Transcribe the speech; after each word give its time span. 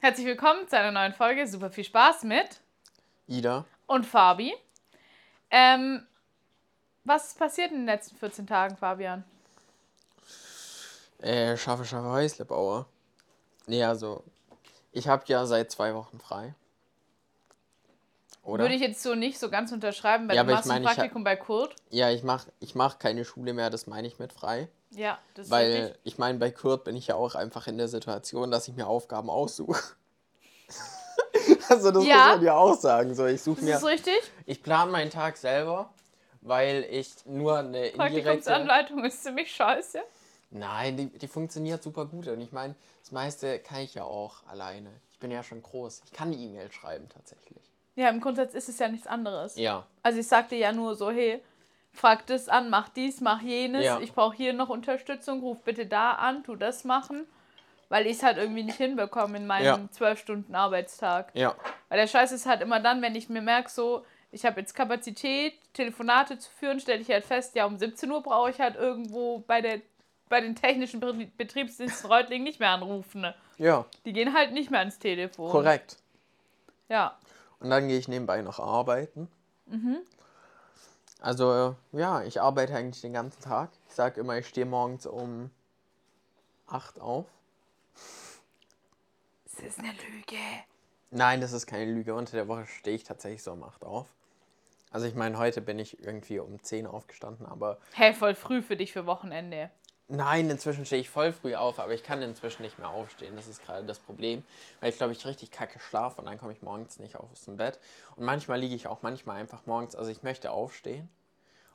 Herzlich 0.00 0.26
willkommen 0.26 0.66
zu 0.68 0.78
einer 0.78 0.92
neuen 0.92 1.12
Folge. 1.12 1.46
Super 1.46 1.70
viel 1.70 1.84
Spaß 1.84 2.24
mit 2.24 2.60
Ida. 3.26 3.64
und 3.86 4.06
Fabi. 4.06 4.54
Ähm, 5.50 6.06
was 7.04 7.28
ist 7.28 7.38
passiert 7.38 7.70
in 7.70 7.78
den 7.78 7.86
letzten 7.86 8.16
14 8.16 8.46
Tagen, 8.46 8.76
Fabian? 8.76 9.24
Äh, 11.18 11.56
scharfe, 11.56 11.84
scharfe 11.84 12.08
Häuslebauer. 12.08 12.86
Nee, 13.66 13.84
also, 13.84 14.24
ich 14.92 15.06
habe 15.08 15.24
ja 15.26 15.44
seit 15.46 15.70
zwei 15.70 15.94
Wochen 15.94 16.18
frei. 16.18 16.54
Oder? 18.42 18.64
Würde 18.64 18.74
ich 18.74 18.80
jetzt 18.80 19.02
so 19.02 19.14
nicht 19.14 19.38
so 19.38 19.50
ganz 19.50 19.70
unterschreiben, 19.70 20.28
weil 20.28 20.36
Ja, 20.36 20.42
du 20.42 20.46
aber 20.48 20.52
ich 20.52 20.56
machst 20.56 20.68
meine, 20.68 20.88
ein 20.88 20.94
Praktikum 20.94 21.24
bei 21.24 21.36
Kurt. 21.36 21.76
ja, 21.90 22.10
ich 22.10 22.22
mach, 22.22 22.46
ich 22.58 22.74
mach 22.74 22.98
keine 22.98 23.24
Schule 23.24 23.52
mehr, 23.52 23.68
das 23.68 23.86
meine 23.86 24.08
ich 24.08 24.18
mit 24.18 24.32
frei. 24.32 24.68
Ja, 24.90 25.18
das 25.34 25.46
ist 25.46 25.50
Weil, 25.50 25.72
richtig. 25.72 26.00
ich 26.04 26.18
meine, 26.18 26.38
bei 26.38 26.50
Kurt 26.50 26.84
bin 26.84 26.96
ich 26.96 27.06
ja 27.08 27.14
auch 27.14 27.34
einfach 27.34 27.66
in 27.66 27.78
der 27.78 27.88
Situation, 27.88 28.50
dass 28.50 28.66
ich 28.68 28.74
mir 28.74 28.86
Aufgaben 28.86 29.30
aussuche. 29.30 29.80
also, 31.68 31.90
das 31.90 32.04
Ja. 32.04 32.16
muss 32.16 32.36
man 32.36 32.42
ja 32.44 32.54
auch 32.54 32.76
sagen. 32.78 33.14
So, 33.14 33.26
ich 33.26 33.40
suche 33.42 33.62
mir, 33.64 33.76
ist 33.76 33.84
richtig. 33.84 34.20
ich 34.46 34.62
plane 34.62 34.90
meinen 34.90 35.10
Tag 35.10 35.36
selber, 35.36 35.90
weil 36.40 36.86
ich 36.90 37.14
nur 37.26 37.58
eine 37.58 37.86
indirekte... 37.88 37.98
Praktikumsanleitung 37.98 39.04
ist 39.04 39.22
ziemlich 39.22 39.52
scheiße. 39.54 40.00
Nein, 40.50 40.96
die, 40.96 41.06
die 41.06 41.28
funktioniert 41.28 41.82
super 41.82 42.06
gut. 42.06 42.26
Und 42.26 42.40
ich 42.40 42.50
meine, 42.52 42.74
das 43.02 43.12
meiste 43.12 43.60
kann 43.60 43.80
ich 43.80 43.94
ja 43.94 44.04
auch 44.04 44.42
alleine. 44.48 44.90
Ich 45.12 45.18
bin 45.20 45.30
ja 45.30 45.42
schon 45.44 45.62
groß. 45.62 46.02
Ich 46.06 46.12
kann 46.12 46.32
E-Mail 46.32 46.72
schreiben 46.72 47.08
tatsächlich. 47.08 47.62
Ja, 47.94 48.08
im 48.08 48.20
Grundsatz 48.20 48.54
ist 48.54 48.68
es 48.68 48.78
ja 48.78 48.88
nichts 48.88 49.06
anderes. 49.06 49.56
Ja. 49.56 49.86
Also 50.02 50.18
ich 50.18 50.26
sagte 50.26 50.56
ja 50.56 50.72
nur 50.72 50.94
so, 50.96 51.10
hey, 51.10 51.40
frag 51.92 52.26
das 52.26 52.48
an, 52.48 52.70
mach 52.70 52.88
dies, 52.88 53.20
mach 53.20 53.40
jenes, 53.42 53.84
Ja. 53.84 54.00
ich 54.00 54.12
brauche 54.12 54.36
hier 54.36 54.52
noch 54.52 54.68
Unterstützung, 54.68 55.40
ruf 55.40 55.62
bitte 55.62 55.86
da 55.86 56.12
an, 56.12 56.42
tu 56.44 56.54
das 56.56 56.84
machen, 56.84 57.26
weil 57.88 58.06
ich 58.06 58.18
es 58.18 58.22
halt 58.22 58.38
irgendwie 58.38 58.62
nicht 58.62 58.76
hinbekomme 58.76 59.36
in 59.36 59.46
meinem 59.46 59.64
Ja. 59.64 59.78
12 59.90 60.18
Stunden 60.20 60.54
Arbeitstag. 60.54 61.30
Ja. 61.34 61.54
Weil 61.88 61.98
der 61.98 62.06
Scheiß 62.06 62.32
ist 62.32 62.46
halt 62.46 62.62
immer 62.62 62.80
dann, 62.80 63.02
wenn 63.02 63.14
ich 63.16 63.28
mir 63.28 63.42
merke, 63.42 63.70
so, 63.70 64.04
ich 64.32 64.44
habe 64.46 64.60
jetzt 64.60 64.74
Kapazität, 64.74 65.54
Telefonate 65.74 66.38
zu 66.38 66.48
führen, 66.50 66.78
stelle 66.78 67.00
ich 67.00 67.10
halt 67.10 67.24
fest, 67.24 67.56
ja, 67.56 67.66
um 67.66 67.76
17 67.76 68.10
Uhr 68.10 68.22
brauche 68.22 68.50
ich 68.50 68.60
halt 68.60 68.76
irgendwo 68.76 69.40
bei 69.40 69.60
der 69.60 69.80
bei 70.28 70.40
den 70.40 70.54
technischen 70.54 71.00
Be- 71.00 71.26
Betriebsdiensten 71.36 72.08
Reutling 72.08 72.44
nicht 72.44 72.60
mehr 72.60 72.70
anrufen. 72.70 73.20
ne? 73.22 73.34
Ja, 73.58 73.84
Die 74.04 74.12
gehen 74.12 74.32
halt 74.32 74.52
nicht 74.52 74.70
mehr 74.70 74.78
ans 74.78 75.00
Telefon. 75.00 75.50
korrekt. 75.50 75.96
Ja. 76.88 77.18
Und 77.58 77.70
dann 77.70 77.88
gehe 77.88 77.98
ich 77.98 78.06
nebenbei 78.06 78.40
noch 78.40 78.60
arbeiten. 78.60 79.26
Mhm. 79.66 79.96
Also, 81.20 81.76
ja, 81.92 82.22
ich 82.22 82.40
arbeite 82.40 82.74
eigentlich 82.74 83.02
den 83.02 83.12
ganzen 83.12 83.42
Tag. 83.42 83.70
Ich 83.88 83.94
sage 83.94 84.20
immer, 84.20 84.38
ich 84.38 84.48
stehe 84.48 84.64
morgens 84.64 85.06
um 85.06 85.50
8 86.66 86.98
auf. 86.98 87.26
Es 89.44 89.60
ist 89.60 89.78
eine 89.78 89.92
Lüge. 89.92 90.38
Nein, 91.10 91.42
das 91.42 91.52
ist 91.52 91.66
keine 91.66 91.92
Lüge. 91.92 92.14
Unter 92.14 92.36
der 92.36 92.48
Woche 92.48 92.66
stehe 92.66 92.96
ich 92.96 93.04
tatsächlich 93.04 93.42
so 93.42 93.52
um 93.52 93.62
8 93.62 93.84
auf. 93.84 94.08
Also, 94.90 95.06
ich 95.06 95.14
meine, 95.14 95.36
heute 95.36 95.60
bin 95.60 95.78
ich 95.78 96.02
irgendwie 96.02 96.38
um 96.38 96.62
10 96.62 96.86
aufgestanden, 96.86 97.44
aber 97.46 97.78
Hey, 97.92 98.14
voll 98.14 98.34
früh 98.34 98.62
für 98.62 98.76
dich 98.76 98.92
für 98.92 99.04
Wochenende. 99.04 99.70
Nein, 100.12 100.50
inzwischen 100.50 100.84
stehe 100.84 101.00
ich 101.00 101.08
voll 101.08 101.32
früh 101.32 101.54
auf, 101.54 101.78
aber 101.78 101.94
ich 101.94 102.02
kann 102.02 102.20
inzwischen 102.20 102.62
nicht 102.62 102.78
mehr 102.78 102.88
aufstehen. 102.88 103.36
Das 103.36 103.46
ist 103.46 103.64
gerade 103.64 103.86
das 103.86 104.00
Problem, 104.00 104.42
weil 104.80 104.90
ich 104.90 104.96
glaube, 104.96 105.12
ich 105.12 105.24
richtig 105.24 105.52
kacke 105.52 105.78
schlafe 105.78 106.20
und 106.20 106.26
dann 106.26 106.36
komme 106.36 106.52
ich 106.52 106.62
morgens 106.62 106.98
nicht 106.98 107.16
aus 107.16 107.44
dem 107.44 107.56
Bett. 107.56 107.78
Und 108.16 108.24
manchmal 108.24 108.58
liege 108.58 108.74
ich 108.74 108.88
auch 108.88 109.02
manchmal 109.02 109.40
einfach 109.40 109.66
morgens, 109.66 109.94
also 109.94 110.10
ich 110.10 110.24
möchte 110.24 110.50
aufstehen 110.50 111.08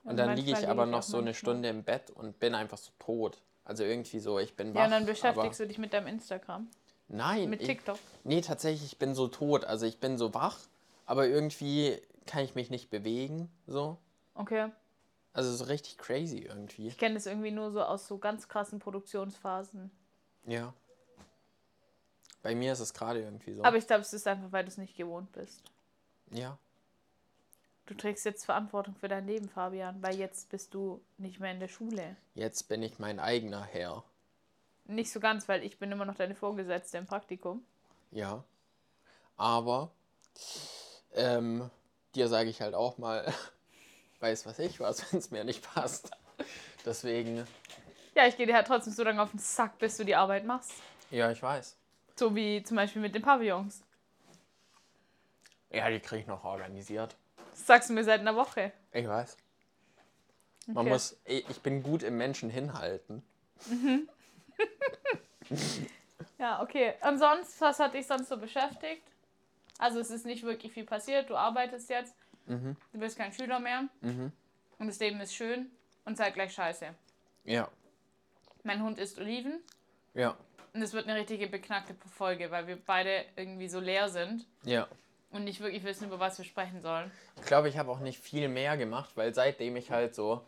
und 0.04 0.12
Und 0.12 0.18
dann 0.18 0.36
liege 0.36 0.52
ich 0.52 0.68
aber 0.68 0.86
liege 0.86 0.86
ich 0.86 0.92
noch 0.92 1.00
auch 1.00 1.04
so 1.04 1.18
eine. 1.18 1.34
Stunde 1.34 1.70
im 1.70 1.84
Bett 1.84 2.12
und 2.12 2.38
bin 2.40 2.56
einfach 2.56 2.78
so 2.78 2.92
tot. 3.00 3.42
Also 3.64 3.84
irgendwie 3.84 4.20
so, 4.20 4.38
ich 4.38 4.56
bin 4.56 4.74
wach. 4.76 4.80
Ja, 4.80 4.86
und 4.86 4.92
dann 4.92 5.06
beschäftigst 5.06 5.60
du 5.60 5.68
dich 5.68 5.78
mit 5.78 5.94
deinem 5.94 6.08
Instagram. 6.08 6.68
Nein, 7.08 7.50
Mit 7.50 7.62
ich, 7.62 7.68
TikTok. 7.68 7.98
nee, 8.24 8.42
tatsächlich, 8.42 8.84
ich 8.92 9.00
bin 9.00 9.16
so 9.16 9.28
tot. 9.28 9.64
Also 9.64 9.86
ich 9.86 10.00
bin 10.00 10.18
so 10.18 10.34
wach, 10.34 10.60
aber 11.06 11.28
irgendwie 11.28 12.00
kann 12.26 12.44
ich 12.44 12.56
mich 12.56 12.70
nicht 12.70 12.90
bewegen, 12.90 13.50
so. 13.66 13.98
Okay. 14.34 14.70
Also 15.36 15.54
so 15.54 15.66
richtig 15.66 15.98
crazy 15.98 16.40
irgendwie. 16.40 16.88
Ich 16.88 16.98
kenne 16.98 17.16
das 17.16 17.26
irgendwie 17.26 17.52
nur 17.52 17.70
so 17.70 17.84
aus 17.84 18.08
so 18.08 18.18
ganz 18.18 18.48
krassen 18.48 18.80
Produktionsphasen. 18.80 19.92
Ja. 20.46 20.74
Bei 22.42 22.56
mir 22.56 22.72
ist 22.72 22.80
es 22.80 22.94
gerade 22.94 23.22
irgendwie 23.22 23.54
so. 23.54 23.62
Aber 23.62 23.76
ich 23.76 23.86
glaube, 23.86 24.04
es 24.04 24.14
ist 24.14 24.26
einfach, 24.28 24.54
weil 24.54 24.64
du 24.64 24.70
es 24.70 24.78
nicht 24.78 24.96
gewohnt 24.96 25.32
bist. 25.34 25.62
ja. 26.32 26.58
Du 27.88 27.94
trägst 27.94 28.26
jetzt 28.26 28.46
Verantwortung 28.46 28.96
für 28.96 29.08
dein 29.08 29.28
Leben, 29.28 29.48
Fabian, 29.48 30.02
weil 30.02 30.16
jetzt 30.16 30.50
bist 30.50 30.74
du 30.74 31.04
nicht 31.20 31.40
mehr 31.40 31.52
in 31.52 31.60
der 31.60 31.68
Schule. 31.68 32.16
Jetzt 32.34 32.68
bin 32.68 32.82
ich 32.82 32.98
mein 32.98 33.20
eigener 33.20 33.64
Herr. 33.64 34.04
Nicht 34.86 35.12
so 35.12 35.20
ganz, 35.20 35.48
weil 35.48 35.64
ich 35.64 35.78
bin 35.78 35.92
immer 35.92 36.06
noch 36.06 36.16
deine 36.16 36.34
Vorgesetzte 36.34 36.98
im 36.98 37.06
Praktikum. 37.06 37.64
Ja. 38.10 38.44
Aber 39.38 39.92
ähm, 41.14 41.70
dir 42.16 42.28
sage 42.28 42.50
ich 42.50 42.62
halt 42.62 42.74
auch 42.74 42.98
mal, 42.98 43.32
weiß 44.20 44.46
was 44.46 44.60
ich 44.60 44.80
was, 44.80 45.12
wenn 45.12 45.20
es 45.20 45.32
mir 45.32 45.44
nicht 45.44 45.64
passt. 45.74 46.12
Deswegen, 46.86 47.46
Ja, 48.16 48.28
ich 48.28 48.38
gehe 48.38 48.46
dir 48.46 48.56
halt 48.56 48.68
trotzdem 48.68 48.94
so 48.94 49.04
lange 49.04 49.22
auf 49.22 49.32
den 49.32 49.40
Sack, 49.40 49.78
bis 49.80 49.98
du 49.98 50.04
die 50.04 50.16
Arbeit 50.16 50.46
machst. 50.46 50.72
ja, 51.12 51.32
ich 51.32 51.42
weiß. 51.42 51.76
So 52.18 52.34
wie 52.36 52.64
zum 52.64 52.78
Beispiel 52.78 53.02
mit 53.02 53.14
den 53.14 53.22
Pavillons. 53.22 53.82
Ja, 55.72 55.90
die 55.90 56.00
kriege 56.00 56.22
ich 56.22 56.28
noch 56.28 56.44
organisiert. 56.46 57.16
Das 57.52 57.66
sagst 57.68 57.90
du 57.90 57.94
mir 57.94 58.04
seit 58.04 58.22
einer 58.22 58.36
Woche. 58.36 58.72
Ich 58.94 59.08
weiß. 59.08 59.36
Man 60.68 60.78
Okay. 60.78 60.90
muss, 60.90 61.18
ich 61.26 61.62
bin 61.62 61.84
gut 61.84 62.02
im 62.04 62.18
Menschen 62.18 62.50
hinhalten. 62.50 63.24
Ja, 66.38 66.62
okay. 66.62 66.94
Und 67.08 67.18
sonst, 67.18 67.60
was 67.62 67.80
hat 67.80 67.94
dich 67.94 68.08
sonst 68.08 68.28
so 68.30 68.38
beschäftigt? 68.38 69.04
Also 69.78 70.00
es 70.00 70.10
ist 70.10 70.26
nicht 70.26 70.44
wirklich 70.44 70.74
viel 70.74 70.86
passiert. 70.86 71.30
Du 71.30 71.36
arbeitest 71.36 71.90
jetzt. 71.90 72.14
Mhm. 72.46 72.76
Du 72.94 73.00
bist 73.00 73.18
kein 73.18 73.32
Schüler 73.34 73.60
mehr. 73.60 73.84
Mhm. 74.02 74.32
Und 74.78 74.88
das 74.88 75.00
Leben 75.00 75.20
ist 75.22 75.34
schön 75.34 75.70
und 76.06 76.18
zeitgleich 76.18 76.54
scheiße. 76.54 76.88
Ja, 77.46 77.70
Mein 78.64 78.82
Hund 78.84 78.98
isst 79.00 79.20
Oliven. 79.20 79.60
ja, 80.14 80.36
Und 80.74 80.82
es 80.82 80.94
wird 80.94 81.08
eine 81.08 81.20
richtige 81.20 81.48
beknackte 81.48 81.96
Folge, 82.10 82.50
weil 82.52 82.68
wir 82.68 82.76
beide 82.84 83.24
irgendwie 83.36 83.68
so 83.68 83.80
leer 83.80 84.10
sind 84.10 84.46
ja. 84.64 84.88
und 85.32 85.44
nicht 85.44 85.60
wirklich 85.62 85.84
wissen, 85.84 86.08
über 86.08 86.20
was 86.20 86.38
wir 86.38 86.46
sprechen 86.46 86.82
sollen. 86.82 87.12
Ich 87.38 87.46
glaube, 87.46 87.70
ich 87.70 87.78
habe 87.78 87.92
auch 87.92 88.00
nicht 88.00 88.20
viel 88.20 88.48
mehr 88.50 88.76
gemacht, 88.78 89.12
weil 89.16 89.34
seitdem 89.34 89.76
ich 89.76 89.92
halt 89.92 90.16
so 90.16 90.42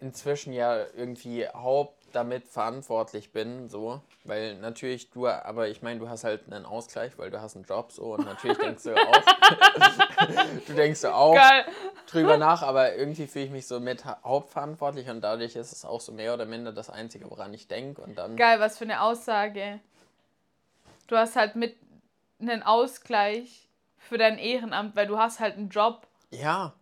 inzwischen 0.00 0.52
ja 0.52 0.84
irgendwie 0.94 1.48
haupt 1.48 1.95
damit 2.12 2.46
verantwortlich 2.48 3.32
bin, 3.32 3.68
so, 3.68 4.00
weil 4.24 4.54
natürlich 4.56 5.10
du, 5.10 5.26
aber 5.28 5.68
ich 5.68 5.82
meine, 5.82 6.00
du 6.00 6.08
hast 6.08 6.24
halt 6.24 6.50
einen 6.50 6.64
Ausgleich, 6.64 7.18
weil 7.18 7.30
du 7.30 7.40
hast 7.40 7.56
einen 7.56 7.64
Job, 7.66 7.92
so, 7.92 8.14
und 8.14 8.24
natürlich 8.24 8.58
denkst 8.58 8.84
du 8.84 8.96
auch, 8.96 9.22
du 10.66 10.72
denkst 10.74 11.02
du 11.02 11.14
auch 11.14 11.34
Geil. 11.34 11.64
drüber 12.06 12.36
nach, 12.38 12.62
aber 12.62 12.94
irgendwie 12.94 13.26
fühle 13.26 13.44
ich 13.46 13.50
mich 13.50 13.66
so 13.66 13.80
mit 13.80 14.04
ha- 14.04 14.18
hauptverantwortlich 14.24 15.08
und 15.10 15.20
dadurch 15.20 15.56
ist 15.56 15.72
es 15.72 15.84
auch 15.84 16.00
so 16.00 16.12
mehr 16.12 16.32
oder 16.34 16.46
minder 16.46 16.72
das 16.72 16.88
Einzige, 16.90 17.30
woran 17.30 17.52
ich 17.52 17.68
denke 17.68 18.00
und 18.02 18.16
dann, 18.16 18.36
Geil, 18.36 18.60
was 18.60 18.78
für 18.78 18.84
eine 18.84 19.02
Aussage. 19.02 19.80
Du 21.08 21.16
hast 21.16 21.36
halt 21.36 21.54
mit 21.56 21.76
einen 22.40 22.62
Ausgleich 22.62 23.68
für 23.98 24.18
dein 24.18 24.38
Ehrenamt, 24.38 24.96
weil 24.96 25.06
du 25.06 25.18
hast 25.18 25.40
halt 25.40 25.56
einen 25.56 25.68
Job. 25.68 26.06
ja, 26.30 26.72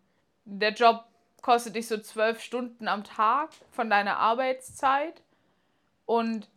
Der 0.44 0.72
Job 0.72 1.04
kostet 1.44 1.76
dich 1.76 1.86
so 1.86 1.98
zwölf 1.98 2.40
Stunden 2.40 2.88
am 2.88 3.04
Tag 3.04 3.50
von 3.70 3.90
deiner 3.90 4.16
Arbeitszeit 4.16 5.20
und 6.06 6.48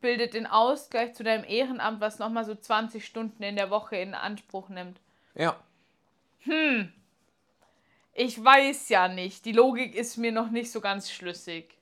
bildet 0.00 0.32
den 0.32 0.46
Ausgleich 0.46 1.12
zu 1.12 1.22
deinem 1.22 1.44
Ehrenamt, 1.44 2.00
was 2.00 2.18
nochmal 2.18 2.46
so 2.46 2.54
20 2.54 3.04
Stunden 3.04 3.42
in 3.42 3.56
der 3.56 3.68
Woche 3.68 3.96
in 3.96 4.14
Anspruch 4.14 4.70
nimmt. 4.70 4.98
ja, 5.34 5.56
Ich 8.14 8.42
weiß 8.42 8.88
ja 8.88 9.08
nicht. 9.08 9.44
Die 9.44 9.52
Logik 9.52 9.94
ist 9.94 10.16
mir 10.16 10.32
noch 10.32 10.50
nicht 10.50 10.72
so 10.72 10.80
ganz 10.80 11.10
schlüssig. 11.10 11.76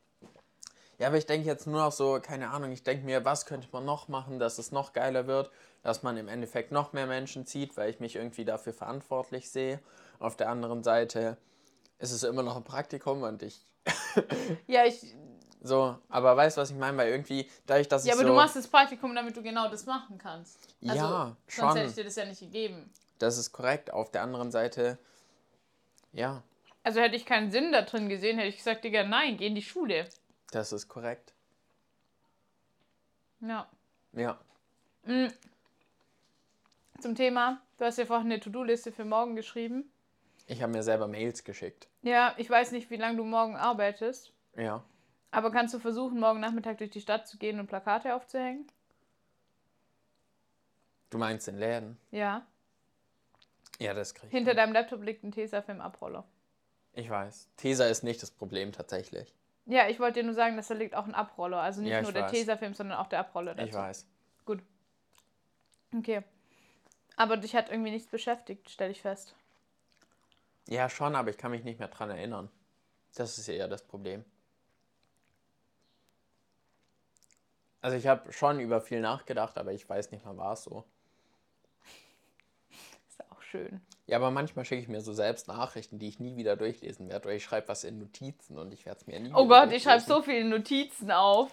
Ja, 0.99 1.07
aber 1.07 1.17
ich 1.17 1.27
denke 1.27 1.47
jetzt 1.47 1.69
nur 1.69 1.81
noch 1.81 1.93
so, 1.93 2.19
keine 2.21 2.51
Ahnung, 2.51 2.73
ich 2.73 2.83
denke 2.83 3.05
mir, 3.05 3.25
was 3.25 3.47
könnte 3.47 3.69
man 3.71 3.85
noch 3.85 4.09
machen, 4.09 4.41
dass 4.41 4.59
es 4.59 4.73
noch 4.73 4.93
geiler 4.93 5.29
wird, 5.29 5.53
dass 5.85 6.03
man 6.03 6.17
im 6.17 6.27
Endeffekt 6.27 6.73
noch 6.73 6.93
mehr 6.93 7.07
Menschen 7.07 7.47
zieht, 7.47 7.77
weil 7.77 7.89
ich 7.89 8.01
mich 8.01 8.17
irgendwie 8.17 8.45
dafür 8.45 8.73
verantwortlich 8.73 9.49
sehe. 9.49 9.79
Auf 10.19 10.37
der 10.37 10.49
anderen 10.49 10.83
Seite 10.83 11.39
ist 11.99 12.13
es 12.13 12.23
immer 12.23 12.43
noch 12.43 12.57
ein 12.57 12.65
Praktikum 12.65 13.23
und 13.23 13.43
ich 13.43 13.61
Ja, 14.67 14.85
ich, 14.85 15.15
so, 15.63 15.99
aber 16.09 16.37
weißt 16.37 16.57
du, 16.57 16.61
was 16.61 16.71
ich 16.71 16.77
meine? 16.77 16.97
Weil 16.99 17.11
irgendwie, 17.11 17.51
dadurch, 17.67 17.89
dass 17.89 18.05
ja 18.05 18.13
ich 18.13 18.19
aber 18.19 18.23
so, 18.29 18.33
du 18.33 18.35
machst 18.41 18.55
das 18.57 18.69
Praktikum, 18.69 19.15
damit 19.15 19.37
du 19.37 19.43
genau 19.43 19.69
das 19.69 19.87
machen 19.87 20.17
kannst. 20.19 20.59
Also, 20.83 20.95
Ja, 20.95 21.37
Sonst 21.49 21.55
schon. 21.55 21.77
hätte 21.77 21.89
ich 21.89 21.95
dir 21.97 22.05
das 22.05 22.17
ja 22.17 22.25
nicht 22.27 22.41
gegeben. 22.41 22.91
das 23.19 23.39
ist 23.39 23.53
korrekt. 23.53 23.93
Auf 23.93 24.11
der 24.13 24.23
anderen 24.23 24.51
Seite, 24.53 24.99
ja, 26.13 26.43
Also 26.85 27.01
hätte 27.01 27.17
ich 27.17 27.27
keinen 27.27 27.51
Sinn 27.51 27.73
da 27.73 27.83
drin 27.83 28.09
gesehen, 28.09 28.39
hätte 28.39 28.49
ich 28.51 28.59
gesagt, 28.59 28.85
Digga, 28.85 29.03
nein, 29.05 29.37
geh 29.37 29.47
in 29.49 29.55
die 29.57 29.63
Schule. 29.63 30.09
das 30.53 30.73
ist 30.73 30.89
korrekt. 30.89 31.33
Ja. 33.41 33.69
Ja, 34.13 34.39
Mm. 35.05 35.29
Zum 37.01 37.15
Thema, 37.15 37.61
du 37.79 37.85
hast 37.85 37.99
ja 37.99 38.05
vorhin 38.07 38.27
eine 38.27 38.41
To-Do-Liste 38.41 38.91
für 38.93 39.05
morgen 39.05 39.37
geschrieben. 39.37 39.91
Ich 40.49 40.63
habe 40.63 40.73
mir 40.73 40.83
selber 40.83 41.07
Mails 41.07 41.45
geschickt. 41.45 41.89
Ja, 42.03 42.35
ich 42.37 42.51
weiß 42.51 42.73
nicht, 42.73 42.91
wie 42.91 42.97
lange 42.97 43.17
du 43.17 43.25
morgen 43.25 43.57
arbeitest, 43.57 44.33
Ja, 44.57 44.83
aber 45.31 45.51
kannst 45.53 45.75
du 45.75 45.79
versuchen, 45.79 46.19
morgen 46.19 46.41
Nachmittag 46.41 46.79
durch 46.79 46.91
die 46.91 47.01
Stadt 47.01 47.29
zu 47.29 47.39
gehen 47.39 47.61
und 47.61 47.67
Plakate 47.67 48.15
aufzuhängen? 48.15 48.67
Du 51.11 51.19
meinst 51.19 51.49
in 51.49 51.59
Läden? 51.59 51.99
Ja. 52.11 52.47
Ja, 53.79 53.95
das 53.95 54.15
krieg 54.15 54.29
ich. 54.29 54.37
Hinter 54.37 54.55
deinem 54.55 54.73
Laptop 54.73 55.03
liegt 55.03 55.23
ein 55.25 55.33
Tesafilm-Abroller. 55.33 56.25
Ich 56.95 57.09
weiß. 57.09 57.49
Tesa 57.57 57.87
ist 57.87 58.03
nicht 58.03 58.23
das 58.23 58.31
Problem 58.31 58.73
tatsächlich. 58.73 59.35
Ja, 59.67 59.89
ich 59.89 60.01
wollte 60.01 60.21
dir 60.21 60.25
nur 60.25 60.35
sagen, 60.35 60.57
dass 60.57 60.69
da 60.69 60.75
liegt 60.75 60.95
auch 60.95 61.05
ein 61.05 61.15
Abroller. 61.15 61.59
Also 61.61 61.83
nicht 61.83 61.91
Ja, 61.91 62.03
nur 62.03 62.13
der 62.13 62.25
weiß. 62.25 62.33
Tesafilm, 62.33 62.75
sondern 62.75 62.99
auch 62.99 63.07
der 63.07 63.21
Abroller 63.21 63.55
dazu. 63.55 63.69
Ich 63.69 63.75
weiß. 63.75 64.07
Gut. 64.47 64.63
Okay. 65.95 66.23
Aber 67.17 67.37
dich 67.37 67.55
hat 67.55 67.71
irgendwie 67.71 67.91
nichts 67.91 68.09
beschäftigt, 68.11 68.71
stelle 68.71 68.93
ich 68.93 69.03
fest. 69.03 69.35
Ja, 70.69 70.91
schon, 70.91 71.17
aber 71.17 71.31
ich 71.31 71.39
kann 71.39 71.51
mich 71.51 71.65
nicht 71.65 71.79
mehr 71.79 71.89
dran 71.89 72.11
erinnern. 72.11 72.51
Das 73.15 73.39
ist 73.39 73.49
eher 73.49 73.69
das 73.69 73.83
Problem. 73.83 74.23
Also 77.81 77.97
ich 77.97 78.07
habe 78.07 78.31
schon 78.33 78.61
über 78.61 78.83
viel 78.83 79.01
nachgedacht, 79.01 79.57
aber 79.57 79.73
ich 79.73 79.89
weiß 79.89 80.11
nicht 80.11 80.27
mal, 80.27 80.37
war 80.37 80.53
es 80.53 80.65
so. 80.65 80.85
Ist 83.09 83.25
auch 83.31 83.41
schön. 83.41 83.81
Ja, 84.07 84.19
aber 84.19 84.31
manchmal 84.31 84.67
schicke 84.67 84.83
ich 84.83 84.89
mir 84.89 85.01
so 85.01 85.15
selbst 85.15 85.49
Nachrichten, 85.49 85.99
die 85.99 86.09
ich 86.09 86.21
nie 86.21 86.37
wieder 86.37 86.55
durchlesen 86.55 87.09
werde. 87.09 87.29
Oder 87.29 87.37
ich 87.37 87.45
schreibe 87.45 87.69
was 87.69 87.85
in 87.85 87.99
Notizen 87.99 88.59
und 88.59 88.73
ich 88.75 88.85
werde 88.85 89.01
es 89.01 89.07
mir 89.07 89.21
nie 89.21 89.33
Oh 89.35 89.49
Gott, 89.49 89.73
ich 89.73 89.85
schreibe 89.85 90.03
so 90.03 90.21
viele 90.21 90.45
Notizen 90.45 91.11
auf. 91.11 91.51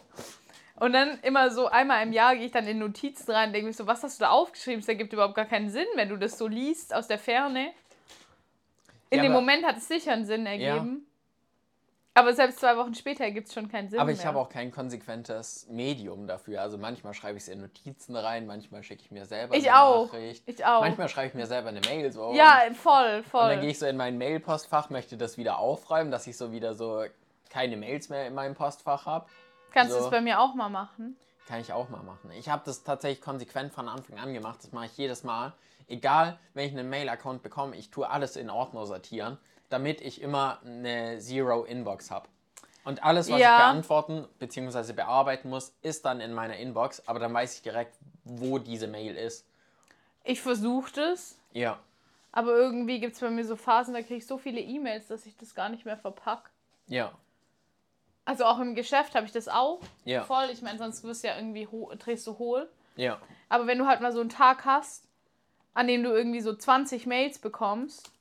Und 0.78 0.92
dann 0.92 1.20
immer 1.22 1.52
so 1.52 1.68
einmal 1.68 2.04
im 2.04 2.12
Jahr 2.12 2.36
gehe 2.36 2.48
ich 2.48 2.52
dann 2.52 2.68
in 2.68 2.80
Notizen 2.80 3.32
rein 3.32 3.48
und 3.48 3.54
denke 3.54 3.68
mir 3.68 3.74
so, 3.74 3.88
was 3.88 4.04
hast 4.04 4.20
du 4.20 4.26
da 4.26 4.32
aufgeschrieben? 4.32 4.82
Das 4.82 4.90
ergibt 4.90 5.14
überhaupt 5.14 5.36
gar 5.36 5.46
keinen 5.46 5.70
Sinn, 5.70 5.88
wenn 5.96 6.10
du 6.10 6.18
das 6.18 6.38
so 6.38 6.48
liest 6.48 6.94
aus 6.94 7.08
der 7.08 7.20
Ferne. 7.20 7.72
In 9.10 9.18
Ja, 9.18 9.24
dem 9.24 9.32
Moment 9.32 9.66
hat 9.66 9.78
es 9.78 9.88
sicher 9.88 10.14
einen 10.14 10.26
Sinn 10.26 10.46
ergeben. 10.46 11.06
Aber 12.18 12.34
selbst 12.34 12.60
zwei 12.62 12.78
Wochen 12.78 12.96
später 12.96 13.26
ergibt 13.26 13.50
es 13.50 13.54
schon 13.54 13.70
keinen 13.70 13.90
Sinn 13.90 14.00
Aber 14.00 14.08
mehr. 14.08 14.16
ich 14.16 14.26
habe 14.26 14.40
auch 14.40 14.48
kein 14.48 14.72
konsequentes 14.72 15.68
Medium 15.70 16.28
dafür. 16.28 16.62
Also 16.62 16.78
manchmal 16.78 17.14
schreibe 17.14 17.38
ich 17.38 17.44
es 17.44 17.50
in 17.50 17.60
Notizen 17.60 18.16
rein, 18.16 18.48
manchmal 18.48 18.84
schicke 18.84 19.02
ich 19.04 19.12
mir 19.12 19.26
selber 19.26 19.54
Ich 19.54 19.70
eine 19.70 19.82
auch. 19.82 20.06
Nachricht. 20.14 20.42
Ich 20.48 20.66
auch. 20.66 20.80
Manchmal 20.80 21.10
schreibe 21.10 21.28
ich 21.28 21.34
mir 21.34 21.46
selber 21.46 21.70
eine 21.70 21.82
Mail 21.82 22.14
so. 22.14 22.34
ja, 22.34 22.62
voll, 22.74 23.18
Und 23.18 23.26
voll. 23.28 23.50
dann 23.50 23.60
gehe 23.60 23.70
ich 23.72 23.80
so 23.80 23.86
in 23.86 23.98
mein 23.98 24.18
Mailpostfach, 24.18 24.90
möchte 24.90 25.18
das 25.18 25.38
wieder 25.38 25.60
aufräumen, 25.60 26.10
dass 26.10 26.26
ich 26.26 26.38
so 26.38 26.54
wieder 26.54 26.74
so 26.74 27.04
keine 27.50 27.76
Mails 27.76 28.08
mehr 28.08 28.26
in 28.28 28.34
meinem 28.34 28.56
Postfach 28.56 29.06
habe. 29.06 29.26
Kannst 29.74 29.94
du 29.94 30.00
so. 30.00 30.06
es 30.06 30.10
bei 30.12 30.22
mir 30.22 30.40
auch 30.40 30.56
mal 30.56 30.70
machen? 30.70 31.18
Kann 31.50 31.60
ich 31.60 31.74
auch 31.74 31.90
mal 31.90 32.02
machen. 32.02 32.32
Ich 32.40 32.48
habe 32.48 32.62
das 32.66 32.84
tatsächlich 32.84 33.22
konsequent 33.22 33.74
von 33.74 33.90
Anfang 33.90 34.18
an 34.20 34.34
gemacht. 34.34 34.60
Das 34.64 34.72
mache 34.72 34.86
ich 34.86 34.98
jedes 34.98 35.26
Mal. 35.26 35.52
Egal, 35.88 36.40
wenn 36.54 36.66
ich 36.68 36.72
einen 36.74 36.90
Mail-Account 36.90 37.44
bekomme, 37.44 37.76
ich 37.76 37.92
tue 37.92 38.10
alles 38.10 38.36
in 38.36 38.50
Ordner 38.50 38.86
sortieren, 38.86 39.38
damit 39.70 40.02
ich 40.02 40.22
immer 40.22 40.60
eine 40.66 41.20
Zero-Inbox 41.20 42.12
habe. 42.12 42.28
Und 42.84 43.04
alles, 43.04 43.32
was 43.32 43.40
Ja. 43.40 43.56
ich 43.58 43.64
beantworten 43.64 44.28
bzw. 44.40 44.94
bearbeiten 44.94 45.50
muss, 45.50 45.74
ist 45.82 46.06
dann 46.06 46.22
in 46.22 46.34
meiner 46.34 46.56
Inbox. 46.58 47.08
Aber 47.08 47.20
dann 47.20 47.34
weiß 47.34 47.56
ich 47.56 47.62
direkt, 47.64 47.96
wo 48.24 48.60
diese 48.60 48.88
Mail 48.88 49.16
ist. 49.16 49.46
Ich 50.24 50.42
versuche 50.42 50.92
das, 50.94 51.38
Ja. 51.54 51.80
aber 52.32 52.56
irgendwie 52.56 53.00
gibt 53.00 53.14
es 53.14 53.20
bei 53.20 53.30
mir 53.30 53.46
so 53.46 53.56
Phasen, 53.56 53.94
da 53.94 54.02
kriege 54.02 54.16
ich 54.16 54.28
so 54.28 54.38
viele 54.38 54.60
E-Mails, 54.60 55.08
dass 55.08 55.26
ich 55.26 55.36
das 55.38 55.54
gar 55.56 55.70
nicht 55.70 55.86
mehr 55.86 55.98
verpack. 55.98 56.50
Ja. 56.88 57.12
Also 58.24 58.46
auch 58.46 58.60
im 58.60 58.74
Geschäft 58.74 59.14
habe 59.14 59.26
ich 59.28 59.32
das 59.32 59.48
auch 59.48 59.82
Ja. 60.04 60.24
voll. 60.24 60.50
Ich 60.52 60.62
meine, 60.64 60.80
sonst 60.80 61.04
wirst 61.04 61.24
du 61.24 61.28
ja 61.28 61.36
irgendwie 61.38 61.68
drehst 62.00 62.26
du 62.26 62.40
hohl. 62.40 62.68
Ja. 62.96 63.20
Aber 63.50 63.68
wenn 63.68 63.78
du 63.78 63.86
halt 63.86 64.02
mal 64.02 64.12
so 64.12 64.20
einen 64.22 64.30
Tag 64.30 64.66
hast, 64.66 65.05
an 65.76 65.88
dem 65.88 66.02
du 66.04 66.10
irgendwie 66.12 66.42
so 66.42 66.56
20 66.56 67.06
Mails 67.06 67.38
bekommst, 67.38 68.12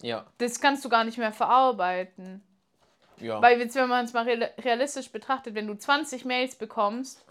Ja. 0.00 0.24
das 0.38 0.60
kannst 0.60 0.84
du 0.84 0.88
gar 0.88 1.04
nicht 1.04 1.18
mehr 1.18 1.32
verarbeiten. 1.32 2.42
Ja. 3.18 3.40
Weil 3.42 3.60
jetzt, 3.60 3.74
wenn 3.74 3.88
man 3.88 4.04
es 4.06 4.12
mal 4.14 4.24
real- 4.24 4.50
realistisch 4.58 5.10
betrachtet, 5.12 5.54
wenn 5.54 5.66
du 5.66 5.74
20 5.76 6.24
Mails 6.24 6.54
bekommst, 6.56 7.22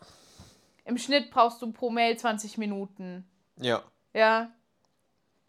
im 0.85 0.97
Schnitt 0.97 1.31
brauchst 1.31 1.61
du 1.61 1.71
pro 1.71 1.89
Mail 1.89 2.17
20 2.17 2.57
Minuten. 2.59 3.25
ja. 3.57 3.81
Ja. 4.13 4.51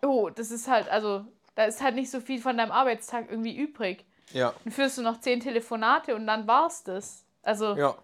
Oh, 0.05 0.31
das 0.31 0.51
ist 0.53 0.69
halt, 0.69 0.89
also, 0.89 1.25
da 1.57 1.65
ist 1.65 1.81
halt 1.83 1.95
nicht 1.97 2.11
so 2.11 2.21
viel 2.21 2.41
von 2.41 2.57
deinem 2.57 2.71
Arbeitstag 2.73 3.29
irgendwie 3.31 3.57
übrig. 3.57 4.05
Ja. 4.33 4.53
Dann 4.65 4.73
führst 4.73 4.99
du 4.99 5.03
noch 5.03 5.21
10 5.21 5.41
Telefonate 5.41 6.15
und 6.15 6.27
dann 6.27 6.47
war's 6.47 6.83
das. 6.85 7.25
Also, 7.43 7.77
Ja. 7.77 7.95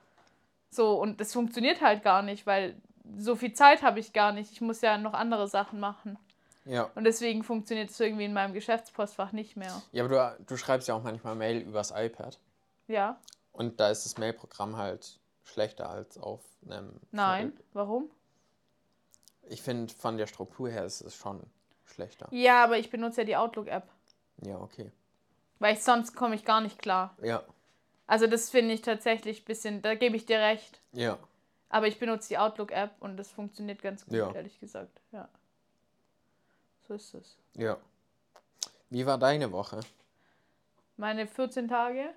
so, 0.71 1.01
und 1.01 1.21
das 1.21 1.33
funktioniert 1.33 1.81
halt 1.81 2.03
gar 2.03 2.23
nicht, 2.23 2.45
weil 2.47 2.77
so 3.17 3.37
viel 3.37 3.53
Zeit 3.53 3.83
habe 3.83 4.01
ich 4.01 4.13
gar 4.13 4.33
nicht. 4.33 4.53
Ich 4.53 4.61
muss 4.61 4.81
ja 4.81 4.99
noch 4.99 5.15
andere 5.15 5.49
Sachen 5.49 5.81
machen. 5.81 6.19
Ja. 6.65 6.91
Und 6.95 7.05
deswegen 7.05 7.43
funktioniert 7.45 7.91
es 7.91 7.99
irgendwie 7.99 8.27
in 8.27 8.35
meinem 8.35 8.53
Geschäftspostfach 8.53 9.33
nicht 9.33 9.57
mehr. 9.57 9.81
Ja, 9.93 10.05
aber 10.05 10.37
du, 10.39 10.45
du 10.45 10.57
schreibst 10.57 10.89
ja 10.89 10.95
auch 10.95 11.03
manchmal 11.03 11.35
Mail 11.35 11.59
übers 11.61 11.93
iPad. 11.97 12.39
Ja? 12.89 13.19
Und 13.53 13.81
da 13.81 13.89
ist 13.91 14.05
das 14.05 14.19
Mailprogramm 14.19 14.77
halt 14.77 15.19
schlechter 15.45 15.89
als 15.89 16.19
auf 16.19 16.43
einem. 16.69 17.01
Nein. 17.11 17.53
Warum? 17.73 18.11
Ich 19.49 19.63
finde, 19.63 19.93
von 19.95 20.19
der 20.19 20.27
Struktur 20.27 20.69
her 20.69 20.85
ist 20.85 21.01
es 21.01 21.17
schon 21.17 21.43
schlechter. 21.87 22.29
Ja, 22.31 22.63
aber 22.65 22.77
ich 22.79 22.91
benutze 22.91 23.23
ja 23.23 23.25
die 23.25 23.37
Outlook-App. 23.37 23.89
Ja, 24.45 24.59
okay. 24.59 24.93
Weil 25.59 25.75
ich 25.75 25.83
sonst 25.83 26.15
komme 26.15 26.35
ich 26.35 26.45
gar 26.45 26.61
nicht 26.61 26.79
klar. 26.79 27.17
Ja, 27.23 27.43
Also 28.07 28.27
das 28.27 28.51
finde 28.51 28.75
ich 28.75 28.83
tatsächlich 28.83 29.43
ein 29.43 29.45
bisschen, 29.47 29.83
da 29.83 29.95
gebe 29.95 30.17
ich 30.17 30.27
dir 30.27 30.39
recht. 30.39 30.81
ja. 30.93 31.19
Aber 31.71 31.87
ich 31.87 31.99
benutze 31.99 32.29
die 32.29 32.39
Outlook-App 32.39 32.93
und 33.01 33.17
das 33.17 33.31
funktioniert 33.31 33.83
ganz 33.83 34.05
gut, 34.05 34.15
Ja. 34.15 34.33
ehrlich 34.33 34.59
gesagt. 34.59 35.01
Ja. 35.13 35.29
So 36.87 36.95
ist 36.95 37.15
es. 37.15 37.37
Ja. 37.55 37.77
Wie 38.91 39.05
war 39.05 39.19
deine 39.19 39.53
Woche? 39.53 39.81
Meine 40.97 41.27
14 41.27 41.69
Tage. 41.69 42.15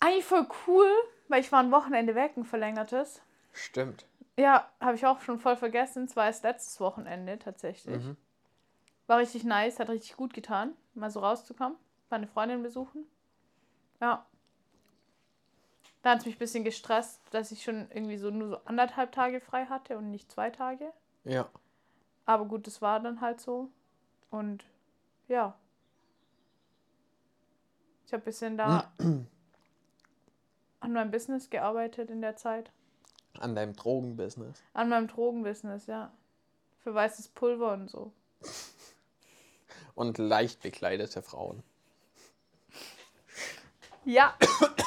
Eigentlich 0.00 0.24
voll 0.24 0.46
cool, 0.66 0.90
weil 1.26 1.40
ich 1.40 1.50
war 1.50 1.60
ein 1.60 1.72
Wochenende 1.72 2.14
weg, 2.14 2.36
ein 2.36 2.44
verlängertes. 2.44 3.20
Stimmt. 3.52 4.06
Ja, 4.36 4.70
habe 4.80 4.94
ich 4.94 5.04
auch 5.04 5.20
schon 5.20 5.40
voll 5.40 5.56
vergessen. 5.56 6.04
Es 6.04 6.14
war 6.14 6.26
erst 6.26 6.44
letztes 6.44 6.78
Wochenende 6.78 7.38
tatsächlich. 7.40 8.04
Mhm. 8.04 8.16
War 9.08 9.18
richtig 9.18 9.42
nice, 9.42 9.80
hat 9.80 9.88
richtig 9.88 10.16
gut 10.16 10.32
getan, 10.34 10.76
mal 10.94 11.10
so 11.10 11.18
rauszukommen, 11.20 11.76
meine 12.10 12.28
Freundin 12.28 12.62
besuchen. 12.62 13.04
Ja. 14.00 14.24
Da 16.02 16.10
hat 16.10 16.20
es 16.20 16.26
mich 16.26 16.36
ein 16.36 16.38
bisschen 16.38 16.64
gestresst, 16.64 17.20
dass 17.30 17.50
ich 17.50 17.62
schon 17.62 17.90
irgendwie 17.90 18.18
so 18.18 18.30
nur 18.30 18.48
so 18.48 18.56
anderthalb 18.64 19.12
Tage 19.12 19.40
frei 19.40 19.66
hatte 19.66 19.98
und 19.98 20.10
nicht 20.10 20.30
zwei 20.30 20.50
Tage. 20.50 20.92
Ja. 21.24 21.48
Aber 22.24 22.44
gut, 22.44 22.66
das 22.66 22.80
war 22.80 23.00
dann 23.00 23.20
halt 23.20 23.40
so. 23.40 23.68
Und 24.30 24.64
ja. 25.26 25.56
Ich 28.06 28.12
habe 28.12 28.22
ein 28.22 28.24
bisschen 28.24 28.56
da 28.56 28.92
an 30.80 30.92
meinem 30.92 31.10
Business 31.10 31.50
gearbeitet 31.50 32.10
in 32.10 32.20
der 32.20 32.36
Zeit. 32.36 32.70
An 33.38 33.54
deinem 33.54 33.74
Drogenbusiness. 33.74 34.62
An 34.72 34.88
meinem 34.88 35.08
Drogenbusiness, 35.08 35.86
ja. 35.86 36.12
Für 36.80 36.94
weißes 36.94 37.28
Pulver 37.28 37.72
und 37.72 37.90
so. 37.90 38.12
Und 39.94 40.18
leicht 40.18 40.62
bekleidete 40.62 41.22
Frauen. 41.22 41.62
Ja. 44.04 44.36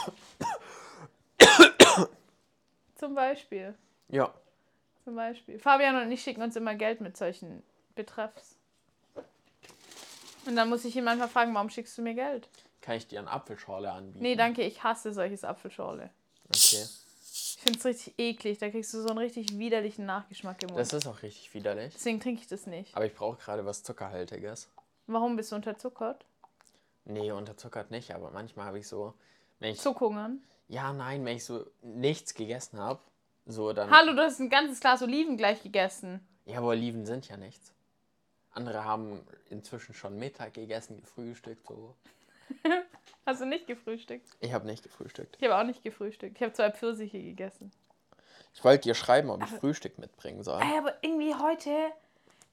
Zum 3.02 3.16
Beispiel. 3.16 3.74
Ja. 4.10 4.32
Zum 5.04 5.16
Beispiel. 5.16 5.58
Fabian 5.58 6.00
und 6.00 6.12
ich 6.12 6.22
schicken 6.22 6.44
uns 6.44 6.56
immer 6.56 6.76
Geld 6.76 7.02
mit 7.02 7.18
solchen 7.18 7.64
Betreffs. 7.96 8.58
Und 10.46 10.56
dann 10.56 10.70
muss 10.70 10.86
ich 10.86 10.96
ihn 10.96 11.04
manchmal 11.04 11.28
fragen, 11.28 11.52
warum 11.56 11.72
schickst 11.72 11.98
du 11.98 12.04
mir 12.04 12.14
Geld? 12.14 12.48
Kann 12.80 12.98
ich 12.98 13.08
dir 13.08 13.18
eine 13.18 13.32
Apfelschorle 13.32 13.92
anbieten? 13.92 14.22
Nee, 14.22 14.36
danke, 14.36 14.62
ich 14.62 14.84
hasse 14.84 15.12
solches 15.14 15.44
Apfelschorle. 15.44 16.12
Okay. 16.50 16.86
Ich 17.34 17.58
finde 17.60 17.80
es 17.80 17.86
richtig 17.86 18.20
eklig. 18.20 18.60
Da 18.60 18.70
kriegst 18.70 18.94
du 18.94 19.02
so 19.02 19.10
einen 19.10 19.18
richtig 19.18 19.58
widerlichen 19.58 20.06
Nachgeschmack 20.06 20.62
im 20.62 20.68
Mund. 20.68 20.80
Das 20.80 20.94
ist 20.94 21.08
auch 21.08 21.24
richtig 21.24 21.52
widerlich. 21.56 21.96
Deswegen 21.96 22.20
trinke 22.20 22.42
ich 22.42 22.48
das 22.48 22.68
nicht. 22.68 22.96
Aber 22.96 23.08
ich 23.08 23.16
brauche 23.16 23.38
gerade 23.38 23.66
was 23.66 23.82
Zuckerhaltiges. 23.82 24.70
Warum 25.08 25.38
bist 25.38 25.52
du 25.52 25.56
unterzuckert? 25.56 26.24
Nee, 27.06 27.32
unterzuckert 27.32 27.90
nicht, 27.90 28.14
aber 28.14 28.30
manchmal 28.30 28.68
habe 28.68 28.78
ich 28.78 28.88
so, 28.88 29.16
wenn 29.58 29.72
ich, 29.72 29.80
Zuckhungern. 29.80 30.44
Ja, 30.72 30.94
nein, 30.94 31.26
wenn 31.26 31.36
ich 31.36 31.44
so 31.44 31.66
nichts 31.82 32.34
gegessen 32.34 32.80
habe, 32.80 33.02
so 33.46 33.74
dann, 33.74 33.92
Hallo, 33.92 34.14
du 34.14 34.22
hast 34.22 34.40
ein 34.40 34.50
ganzes 34.50 34.80
Glas 34.80 35.02
Oliven 35.04 35.36
gleich 35.36 35.62
gegessen. 35.62 36.26
ja, 36.46 36.60
aber 36.60 36.68
Oliven 36.68 37.06
sind 37.06 37.28
ja 37.28 37.36
nichts. 37.36 37.74
Andere 38.54 38.86
haben 38.86 39.22
inzwischen 39.50 39.94
schon 39.94 40.18
Mittag 40.18 40.54
gegessen, 40.54 40.98
gefrühstückt, 41.02 41.68
so. 41.68 41.96
Hast 43.26 43.42
du 43.42 43.46
nicht 43.46 43.68
gefrühstückt? 43.68 44.28
Ich 44.40 44.54
habe 44.54 44.66
nicht 44.66 44.84
gefrühstückt. 44.84 45.38
Ich 45.40 45.44
habe 45.44 45.58
auch 45.58 45.66
nicht 45.66 45.84
gefrühstückt. 45.84 46.38
Ich 46.38 46.42
habe 46.42 46.54
zwei 46.54 46.72
Pfirsiche 46.72 47.22
gegessen. 47.22 47.72
Ich 48.54 48.64
wollte 48.64 48.84
dir 48.84 48.96
schreiben, 48.96 49.30
ob 49.30 49.44
ich 49.44 49.50
Frühstück 49.50 50.00
mitbringen 50.00 50.44
soll. 50.44 50.62
Ey, 50.62 50.78
aber 50.78 50.96
irgendwie 51.02 51.36
heute 51.36 51.72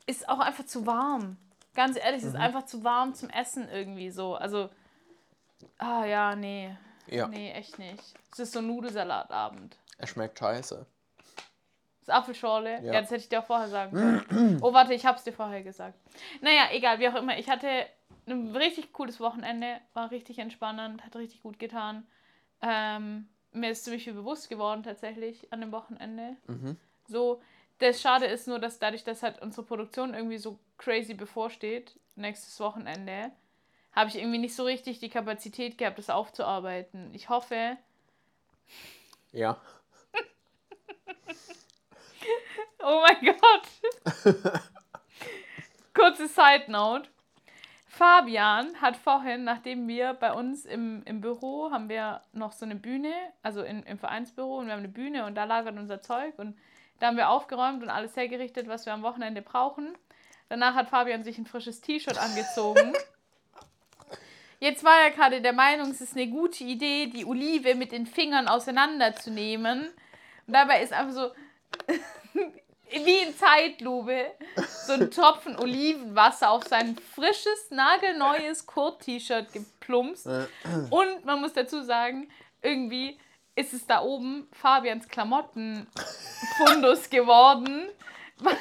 ist 0.07 0.29
auch 0.29 0.39
einfach 0.41 0.67
zu 0.67 0.87
warm. 0.87 1.37
Ganz 1.75 1.97
ehrlich, 1.97 2.23
es 2.23 2.29
ist 2.29 2.37
einfach 2.37 2.67
zu 2.67 2.83
warm 2.85 3.15
zum 3.15 3.31
Essen 3.31 3.69
irgendwie 3.69 4.11
so. 4.11 4.35
Also, 4.35 4.71
ah 5.79 6.05
ja, 6.05 6.37
nee. 6.37 6.77
Ja, 7.11 7.29
Nee, 7.29 7.53
echt 7.53 7.79
nicht. 7.79 8.03
Es 8.33 8.38
ist 8.38 8.53
so 8.53 8.59
ein 8.61 8.67
Nudelsalatabend. 8.67 9.77
er 9.99 10.07
schmeckt 10.07 10.38
scheiße. 10.38 10.87
Das 12.00 12.09
Apfelschorle? 12.17 12.77
Ja. 12.83 12.93
Ja. 12.93 13.00
das 13.00 13.11
hätte 13.11 13.23
ich 13.23 13.29
dir 13.29 13.41
auch 13.41 13.47
vorher 13.47 13.69
sagen 13.69 13.93
können. 13.93 14.59
oh, 14.62 14.73
warte, 14.73 14.95
ich 14.95 15.05
hab's 15.05 15.25
dir 15.25 15.33
vorher 15.33 15.62
gesagt. 15.62 15.99
Naja, 16.41 16.69
egal, 16.73 16.99
wie 16.99 17.09
auch 17.09 17.15
immer. 17.17 17.38
Ich 17.38 17.49
hatte 17.50 17.69
ein 18.27 18.55
richtig 18.57 18.93
cooles 18.93 19.21
Wochenende, 19.21 19.81
war 19.95 20.11
richtig 20.11 20.38
entspannend, 20.38 21.05
hat 21.05 21.17
richtig 21.17 21.43
gut 21.43 21.59
getan. 21.59 22.07
Ähm, 22.62 23.29
mir 23.53 23.71
ist 23.71 23.85
ziemlich 23.85 24.05
viel 24.05 24.15
bewusst 24.15 24.49
geworden 24.49 24.83
tatsächlich 24.83 25.53
an 25.53 25.61
dem 25.61 25.73
Wochenende. 25.73 26.37
Mhm. 26.47 26.77
So, 27.07 27.41
Das 27.79 28.00
Schade 28.00 28.27
ist 28.27 28.49
nur, 28.49 28.59
dass 28.59 28.79
dadurch, 28.79 29.05
dass 29.05 29.23
halt 29.23 29.41
unsere 29.41 29.65
Produktion 29.65 30.12
irgendwie 30.12 30.38
so 30.38 30.59
crazy 30.79 31.15
bevorsteht, 31.15 31.99
nächstes 32.17 32.59
Wochenende, 32.61 33.31
habe 33.99 34.09
ich 34.11 34.17
irgendwie 34.17 34.38
nicht 34.38 34.55
so 34.55 34.62
richtig 34.62 35.00
die 35.00 35.09
Kapazität 35.09 35.76
gehabt, 35.76 35.99
das 35.99 36.09
aufzuarbeiten. 36.09 37.12
Ich 37.14 37.28
hoffe. 37.28 37.76
Ja. 39.33 39.61
oh 42.78 43.02
mein 43.02 43.17
Gott. 43.25 43.67
Kurze 45.95 46.28
Side 46.28 46.67
Note. 46.69 47.11
Fabian 47.87 48.81
hat 48.81 48.97
vorhin, 48.97 49.43
nachdem 49.43 49.88
wir 49.88 50.14
bei 50.14 50.33
uns 50.33 50.64
im, 50.64 51.02
im 51.05 51.21
Büro 51.21 51.73
haben 51.73 51.88
wir 51.88 52.23
noch 52.33 52.52
so 52.52 52.64
eine 52.64 52.76
Bühne, 52.76 53.12
also 53.43 53.64
in, 53.64 53.83
im 53.83 53.99
Vereinsbüro 53.99 54.59
und 54.59 54.67
wir 54.67 54.75
haben 54.75 54.78
eine 54.78 54.88
Bühne 54.88 55.26
und 55.26 55.35
da 55.35 55.43
lagert 55.43 55.76
unser 55.76 56.00
Zeug 56.00 56.38
und 56.38 56.57
da 57.00 57.09
haben 57.09 57.17
wir 57.17 57.31
aufgeräumt 57.31 57.83
und 57.83 57.90
alles 57.90 58.14
hergerichtet, 58.14 58.69
was 58.69 58.87
wir 58.87 58.93
am 58.93 59.02
Wochenende 59.02 59.43
brauchen. 59.43 59.99
Danach 60.49 60.76
hat 60.76 60.88
Fabian 60.88 61.25
sich 61.25 61.37
ein 61.37 61.47
frisches 61.47 61.81
T-Shirt 61.81 62.17
angezogen. 62.17 62.93
Jetzt 64.61 64.83
war 64.83 64.99
er 65.00 65.11
gerade 65.11 65.41
der 65.41 65.53
Meinung, 65.53 65.91
es 65.91 66.00
ist 66.00 66.17
eine 66.17 66.29
gute 66.29 66.65
Idee, 66.65 67.07
die 67.07 67.25
Olive 67.25 67.75
mit 67.75 67.93
den 67.93 68.07
Fingern 68.07 68.49
auseinanderzunehmen. 68.49 69.88
Und 70.47 70.53
dabei 70.53 70.83
ist 70.83 70.93
einfach 70.93 71.15
so, 71.15 71.31
wie 72.91 73.19
in 73.19 73.37
Zeitlupe, 73.37 74.33
so 74.87 74.95
ein 74.95 75.11
Tropfen 75.11 75.57
Olivenwasser 75.57 76.50
auf 76.50 76.65
sein 76.65 76.97
frisches, 77.15 77.71
nagelneues 77.71 78.67
Kurt-T-Shirt 78.67 79.53
geplumpst. 79.53 80.27
Und 80.91 81.25
man 81.25 81.41
muss 81.41 81.53
dazu 81.53 81.83
sagen, 81.83 82.29
irgendwie 82.62 83.19
ist 83.55 83.75
es 83.75 83.87
da 83.87 84.03
oben 84.03 84.49
Fabians 84.53 85.09
Klamottenfundus 85.09 87.11
geworden, 87.11 87.88
weil 88.38 88.57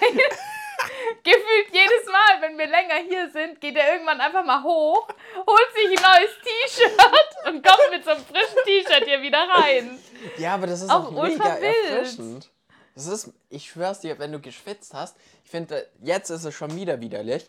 gefühlt 1.24 1.68
jedes 1.72 2.06
Mal, 2.06 2.42
wenn 2.42 2.58
wir 2.58 2.68
länger 2.68 2.96
hier 3.08 3.30
sind, 3.30 3.60
geht 3.62 3.75
er 3.75 3.94
irgendwann 3.94 4.22
einfach 4.22 4.44
mal 4.44 4.63
hoch, 4.63 5.08
holt 5.36 5.74
sich 5.74 5.98
ein 5.98 6.04
neues 6.04 6.32
T-Shirt 6.44 7.46
und 7.48 7.66
kommt 7.66 7.92
mit 7.92 8.04
so 8.04 8.12
einem 8.12 8.24
frischen 8.24 8.58
T-Shirt 8.66 9.06
hier 9.06 9.22
wieder 9.22 9.48
rein. 9.50 10.00
Ja, 10.38 10.56
aber 10.56 10.68
das 10.68 10.82
ist 10.82 10.89
auch, 10.89 11.08
auch 11.08 11.24
mega 11.24 11.58
erfrischend. 11.58 12.50
Das 12.96 13.08
ist, 13.08 13.32
ich 13.50 13.70
schwör's 13.70 14.00
dir, 14.00 14.18
wenn 14.18 14.32
du 14.32 14.39
geschwitzt 14.39 14.94
hast, 14.94 15.16
ich 15.44 15.51
finde, 15.51 15.88
jetzt 16.01 16.30
ist 16.30 16.44
es 16.44 16.54
schon 16.54 16.75
wieder 16.75 17.00
widerlich. 17.00 17.48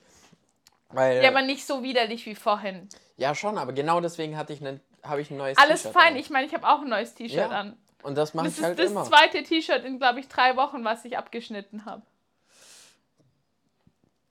Weil, 0.90 1.22
ja, 1.22 1.30
aber 1.30 1.42
nicht 1.42 1.66
so 1.66 1.82
widerlich 1.82 2.24
wie 2.26 2.34
vorhin. 2.34 2.88
Ja, 3.16 3.34
schon, 3.34 3.58
aber 3.58 3.72
genau 3.72 4.00
deswegen 4.00 4.36
hatte 4.36 4.52
ich 4.52 4.60
ne, 4.60 4.80
habe 5.02 5.20
ich 5.20 5.30
ein 5.30 5.36
neues 5.36 5.58
Alles 5.58 5.82
fein, 5.82 6.14
an. 6.14 6.16
ich 6.16 6.30
meine, 6.30 6.46
ich 6.46 6.54
habe 6.54 6.66
auch 6.66 6.82
ein 6.82 6.88
neues 6.88 7.14
T-Shirt 7.14 7.38
ja. 7.38 7.48
an. 7.48 7.76
Und 8.02 8.16
das 8.16 8.34
mache 8.34 8.48
ich 8.48 8.62
halt 8.62 8.78
immer. 8.78 9.00
Das 9.00 9.06
ist 9.06 9.10
das 9.12 9.20
zweite 9.20 9.42
T-Shirt 9.42 9.84
in, 9.84 9.98
glaube 9.98 10.20
ich, 10.20 10.28
drei 10.28 10.56
Wochen, 10.56 10.84
was 10.84 11.04
ich 11.04 11.18
abgeschnitten 11.18 11.84
habe. 11.84 12.02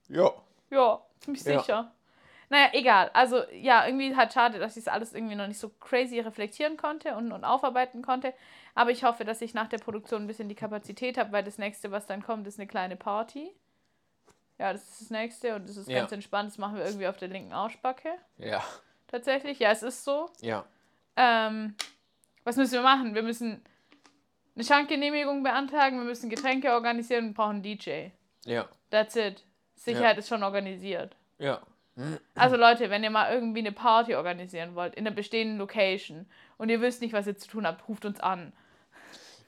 Ja. 0.08 0.32
Ja, 0.70 1.00
ziemlich 1.20 1.44
ja. 1.44 1.58
sicher. 1.58 1.92
Naja, 2.50 2.70
egal. 2.72 3.10
Also, 3.12 3.42
ja, 3.52 3.86
irgendwie 3.86 4.16
halt 4.16 4.32
schade, 4.32 4.58
dass 4.58 4.76
ich 4.76 4.84
das 4.84 4.92
alles 4.92 5.12
irgendwie 5.12 5.34
noch 5.34 5.46
nicht 5.46 5.58
so 5.58 5.68
crazy 5.68 6.18
reflektieren 6.20 6.76
konnte 6.76 7.14
und, 7.14 7.30
und 7.30 7.44
aufarbeiten 7.44 8.02
konnte. 8.02 8.32
Aber 8.74 8.90
ich 8.90 9.04
hoffe, 9.04 9.24
dass 9.24 9.42
ich 9.42 9.52
nach 9.54 9.68
der 9.68 9.78
Produktion 9.78 10.22
ein 10.22 10.26
bisschen 10.26 10.48
die 10.48 10.54
Kapazität 10.54 11.18
habe, 11.18 11.32
weil 11.32 11.44
das 11.44 11.58
nächste, 11.58 11.90
was 11.90 12.06
dann 12.06 12.22
kommt, 12.22 12.46
ist 12.46 12.58
eine 12.58 12.66
kleine 12.66 12.96
Party. 12.96 13.50
Ja, 14.58 14.72
das 14.72 14.82
ist 14.88 15.02
das 15.02 15.10
nächste 15.10 15.54
und 15.54 15.68
das 15.68 15.76
ist 15.76 15.88
ja. 15.88 15.98
ganz 15.98 16.10
entspannt. 16.12 16.50
Das 16.50 16.58
machen 16.58 16.76
wir 16.76 16.84
irgendwie 16.84 17.06
auf 17.06 17.16
der 17.16 17.28
linken 17.28 17.52
Arschbacke. 17.52 18.14
Ja. 18.38 18.64
Tatsächlich, 19.06 19.58
ja, 19.58 19.70
es 19.70 19.82
ist 19.82 20.04
so. 20.04 20.30
Ja. 20.40 20.64
Ähm, 21.16 21.74
was 22.44 22.56
müssen 22.56 22.72
wir 22.72 22.82
machen? 22.82 23.14
Wir 23.14 23.22
müssen 23.22 23.62
eine 24.54 24.64
Schankgenehmigung 24.64 25.42
beantragen, 25.42 25.98
wir 25.98 26.04
müssen 26.04 26.30
Getränke 26.30 26.72
organisieren 26.72 27.28
und 27.28 27.34
brauchen 27.34 27.56
einen 27.56 27.62
DJ. 27.62 28.08
Ja. 28.44 28.68
That's 28.90 29.14
it. 29.16 29.44
Sicherheit 29.78 30.16
ja. 30.16 30.18
ist 30.18 30.28
schon 30.28 30.42
organisiert. 30.42 31.16
Ja. 31.38 31.60
Also 32.36 32.56
Leute, 32.56 32.90
wenn 32.90 33.02
ihr 33.02 33.10
mal 33.10 33.32
irgendwie 33.32 33.58
eine 33.58 33.72
Party 33.72 34.14
organisieren 34.14 34.74
wollt, 34.76 34.94
in 34.94 35.06
einer 35.06 35.14
bestehenden 35.14 35.58
Location 35.58 36.26
und 36.56 36.68
ihr 36.68 36.80
wisst 36.80 37.00
nicht, 37.00 37.12
was 37.12 37.26
ihr 37.26 37.36
zu 37.36 37.48
tun 37.48 37.66
habt, 37.66 37.88
ruft 37.88 38.04
uns 38.04 38.20
an. 38.20 38.52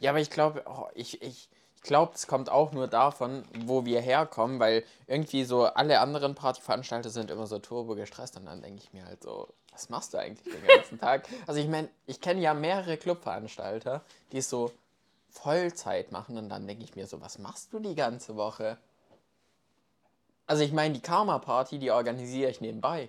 Ja, 0.01 0.11
aber 0.11 0.21
ich 0.21 0.31
glaube, 0.31 0.65
oh, 0.67 0.89
ich, 0.95 1.23
ich, 1.23 1.49
ich 1.77 1.83
glaube, 1.83 2.13
es 2.15 2.27
kommt 2.27 2.51
auch 2.51 2.73
nur 2.73 2.89
davon, 2.89 3.45
wo 3.67 3.85
wir 3.85 4.01
herkommen, 4.01 4.59
weil 4.59 4.85
irgendwie 5.07 5.45
so 5.45 5.67
alle 5.67 6.01
anderen 6.01 6.35
Partyveranstalter 6.35 7.11
sind 7.11 7.31
immer 7.31 7.47
so 7.47 7.59
turbo 7.59 7.95
gestresst 7.95 8.37
und 8.37 8.47
dann 8.47 8.63
denke 8.63 8.83
ich 8.83 8.93
mir 8.93 9.05
halt 9.05 9.23
so, 9.23 9.49
was 9.71 9.89
machst 9.89 10.15
du 10.15 10.19
eigentlich 10.19 10.53
den 10.53 10.67
ganzen 10.67 10.99
Tag? 11.01 11.29
Also 11.47 11.61
ich 11.61 11.69
meine, 11.69 11.89
ich 12.07 12.21
kenne 12.21 12.41
ja 12.41 12.53
mehrere 12.55 12.97
Clubveranstalter, 12.97 14.03
die 14.33 14.39
es 14.39 14.51
so 14.51 14.73
Vollzeit 15.31 16.11
machen 16.11 16.37
und 16.37 16.49
dann 16.49 16.67
denke 16.67 16.83
ich 16.83 16.97
mir 16.97 17.07
so, 17.07 17.21
was 17.21 17.39
machst 17.39 17.73
du 17.73 17.79
die 17.79 17.95
ganze 17.95 18.35
Woche? 18.35 18.77
Also 20.51 20.65
ich 20.65 20.73
meine, 20.73 20.95
die 20.95 21.01
Karma-Party, 21.01 21.79
die 21.79 21.93
organisiere 21.93 22.51
ich 22.51 22.61
nebenbei. 22.61 23.09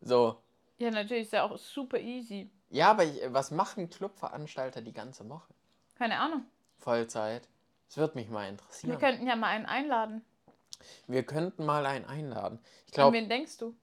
So. 0.00 0.40
Ja, 0.78 0.92
natürlich 0.92 1.24
ist 1.24 1.32
ja 1.32 1.42
auch 1.42 1.58
super 1.58 1.98
easy. 1.98 2.48
Ja, 2.70 2.92
aber 2.92 3.02
ich, 3.02 3.20
was 3.32 3.50
machen 3.50 3.90
Clubveranstalter 3.90 4.80
die 4.80 4.92
ganze 4.92 5.28
Woche? 5.28 5.52
Keine 5.96 6.20
Ahnung. 6.20 6.44
Vollzeit. 6.78 7.48
Das 7.88 7.96
würde 7.96 8.14
mich 8.14 8.28
mal 8.28 8.48
interessieren. 8.48 8.92
Wir 8.92 8.98
könnten 9.00 9.26
ja 9.26 9.34
mal 9.34 9.48
einen 9.48 9.66
einladen. 9.66 10.24
Wir 11.08 11.24
könnten 11.24 11.66
mal 11.66 11.84
einen 11.84 12.04
einladen. 12.04 12.60
Ich 12.86 12.92
glaub, 12.92 13.08
An 13.08 13.14
wen 13.14 13.28
denkst 13.28 13.58
du? 13.58 13.74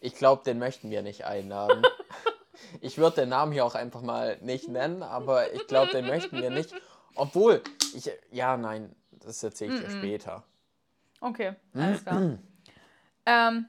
Ich 0.00 0.14
glaube, 0.14 0.44
den 0.44 0.58
möchten 0.58 0.88
wir 0.88 1.02
nicht 1.02 1.26
einladen. 1.26 1.82
ich 2.80 2.96
würde 2.96 3.16
den 3.16 3.28
Namen 3.28 3.52
hier 3.52 3.66
auch 3.66 3.74
einfach 3.74 4.00
mal 4.00 4.38
nicht 4.40 4.66
nennen, 4.68 5.02
aber 5.02 5.52
ich 5.52 5.66
glaube, 5.66 5.92
den 5.92 6.06
möchten 6.06 6.40
wir 6.40 6.48
nicht. 6.48 6.72
Obwohl, 7.16 7.62
ich, 7.94 8.10
ja, 8.30 8.56
nein, 8.56 8.96
das 9.26 9.42
erzähle 9.42 9.74
ich 9.74 9.80
dir 9.80 9.90
später. 9.90 10.44
Okay, 11.20 11.54
alles 11.74 12.04
klar. 12.04 12.38
ähm, 13.26 13.66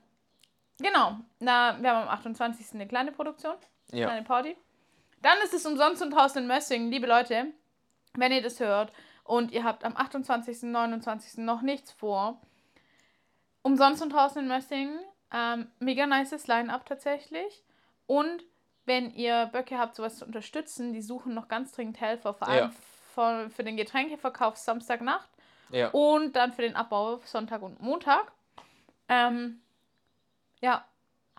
genau, 0.77 1.17
na, 1.39 1.81
wir 1.81 1.89
haben 1.89 2.07
am 2.07 2.09
28. 2.09 2.73
eine 2.73 2.87
kleine 2.87 3.11
Produktion, 3.11 3.55
eine 3.91 4.01
ja. 4.01 4.07
kleine 4.07 4.23
Party. 4.23 4.55
Dann 5.21 5.37
ist 5.43 5.53
es 5.53 5.65
umsonst 5.65 6.01
und 6.03 6.11
draußen 6.11 6.41
in 6.41 6.47
Mössingen. 6.47 6.91
Liebe 6.91 7.07
Leute, 7.07 7.47
wenn 8.13 8.31
ihr 8.31 8.43
das 8.43 8.59
hört 8.59 8.93
und 9.23 9.51
ihr 9.51 9.63
habt 9.63 9.83
am 9.83 9.97
28., 9.97 10.63
29. 10.63 11.39
noch 11.39 11.63
nichts 11.63 11.91
vor, 11.91 12.39
umsonst 13.63 14.03
und 14.03 14.13
draußen 14.13 14.43
in 14.43 14.47
Mössingen, 14.47 14.99
ähm, 15.33 15.71
mega 15.79 16.05
nices 16.05 16.45
Line-Up 16.45 16.85
tatsächlich. 16.85 17.63
Und 18.05 18.43
wenn 18.85 19.11
ihr 19.11 19.47
Böcke 19.47 19.79
habt, 19.79 19.95
sowas 19.95 20.19
zu 20.19 20.25
unterstützen, 20.25 20.93
die 20.93 21.01
suchen 21.01 21.33
noch 21.33 21.47
ganz 21.47 21.71
dringend 21.71 21.99
Helfer, 21.99 22.35
vor 22.35 22.47
allem 22.47 22.69
ja. 22.69 22.71
für, 23.15 23.49
für 23.49 23.63
den 23.63 23.75
Getränkeverkauf 23.75 24.55
Samstagnacht 24.55 25.29
ja. 25.69 25.89
Und 25.89 26.36
dann 26.36 26.53
für 26.53 26.62
den 26.62 26.75
Abbau 26.75 27.19
Sonntag 27.25 27.62
und 27.62 27.81
Montag. 27.81 28.31
Ähm, 29.09 29.62
ja, 30.62 30.86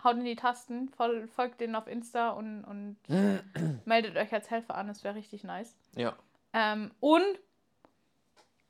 haut 0.03 0.17
in 0.17 0.25
die 0.25 0.35
Tasten, 0.35 0.89
folgt 0.89 1.61
denen 1.61 1.75
auf 1.75 1.87
Insta 1.87 2.29
und, 2.29 2.63
und 2.63 2.97
meldet 3.85 4.15
euch 4.17 4.33
als 4.33 4.49
Helfer 4.49 4.75
an, 4.75 4.87
das 4.87 5.03
wäre 5.03 5.15
richtig 5.15 5.43
nice. 5.43 5.75
Ja. 5.95 6.15
Ähm, 6.53 6.91
und 6.99 7.39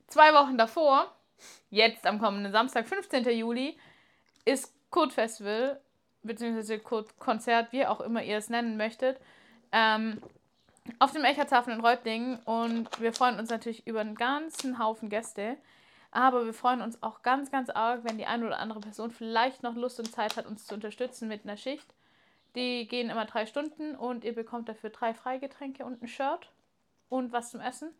zwei 0.07 0.33
Wochen 0.33 0.57
davor, 0.57 1.13
jetzt 1.69 2.05
am 2.05 2.19
kommenden 2.19 2.51
Samstag, 2.51 2.87
15. 2.87 3.29
Juli, 3.29 3.77
ist 4.45 4.73
Code 4.89 5.13
Festival, 5.13 5.79
beziehungsweise 6.23 6.79
Code 6.79 7.09
Konzert, 7.19 7.71
wie 7.71 7.85
auch 7.85 8.01
immer 8.01 8.23
ihr 8.23 8.37
es 8.37 8.49
nennen 8.49 8.75
möchtet. 8.77 9.19
Ähm, 9.71 10.21
auf 10.99 11.11
dem 11.11 11.23
Echertshafen 11.25 11.73
in 11.73 11.81
Reutlingen 11.81 12.39
und 12.45 12.99
wir 12.99 13.13
freuen 13.13 13.39
uns 13.39 13.49
natürlich 13.49 13.85
über 13.85 14.01
einen 14.01 14.15
ganzen 14.15 14.79
Haufen 14.79 15.09
Gäste. 15.09 15.57
Aber 16.11 16.45
wir 16.45 16.53
freuen 16.53 16.81
uns 16.81 17.03
auch 17.03 17.21
ganz, 17.21 17.51
ganz 17.51 17.69
arg, 17.69 18.03
wenn 18.03 18.17
die 18.17 18.25
eine 18.25 18.47
oder 18.47 18.59
andere 18.59 18.79
Person 18.79 19.11
vielleicht 19.11 19.61
noch 19.61 19.75
Lust 19.75 19.99
und 19.99 20.11
Zeit 20.11 20.37
hat, 20.37 20.47
uns 20.47 20.65
zu 20.65 20.73
unterstützen 20.73 21.27
mit 21.27 21.43
einer 21.43 21.57
Schicht. 21.57 21.93
Die 22.55 22.87
gehen 22.87 23.11
immer 23.11 23.25
drei 23.25 23.45
Stunden 23.45 23.95
und 23.95 24.23
ihr 24.23 24.33
bekommt 24.33 24.69
dafür 24.69 24.89
drei 24.89 25.13
Freigetränke 25.13 25.85
und 25.85 26.01
ein 26.01 26.07
Shirt 26.07 26.49
und 27.09 27.31
was 27.31 27.51
zum 27.51 27.61
Essen. 27.61 27.91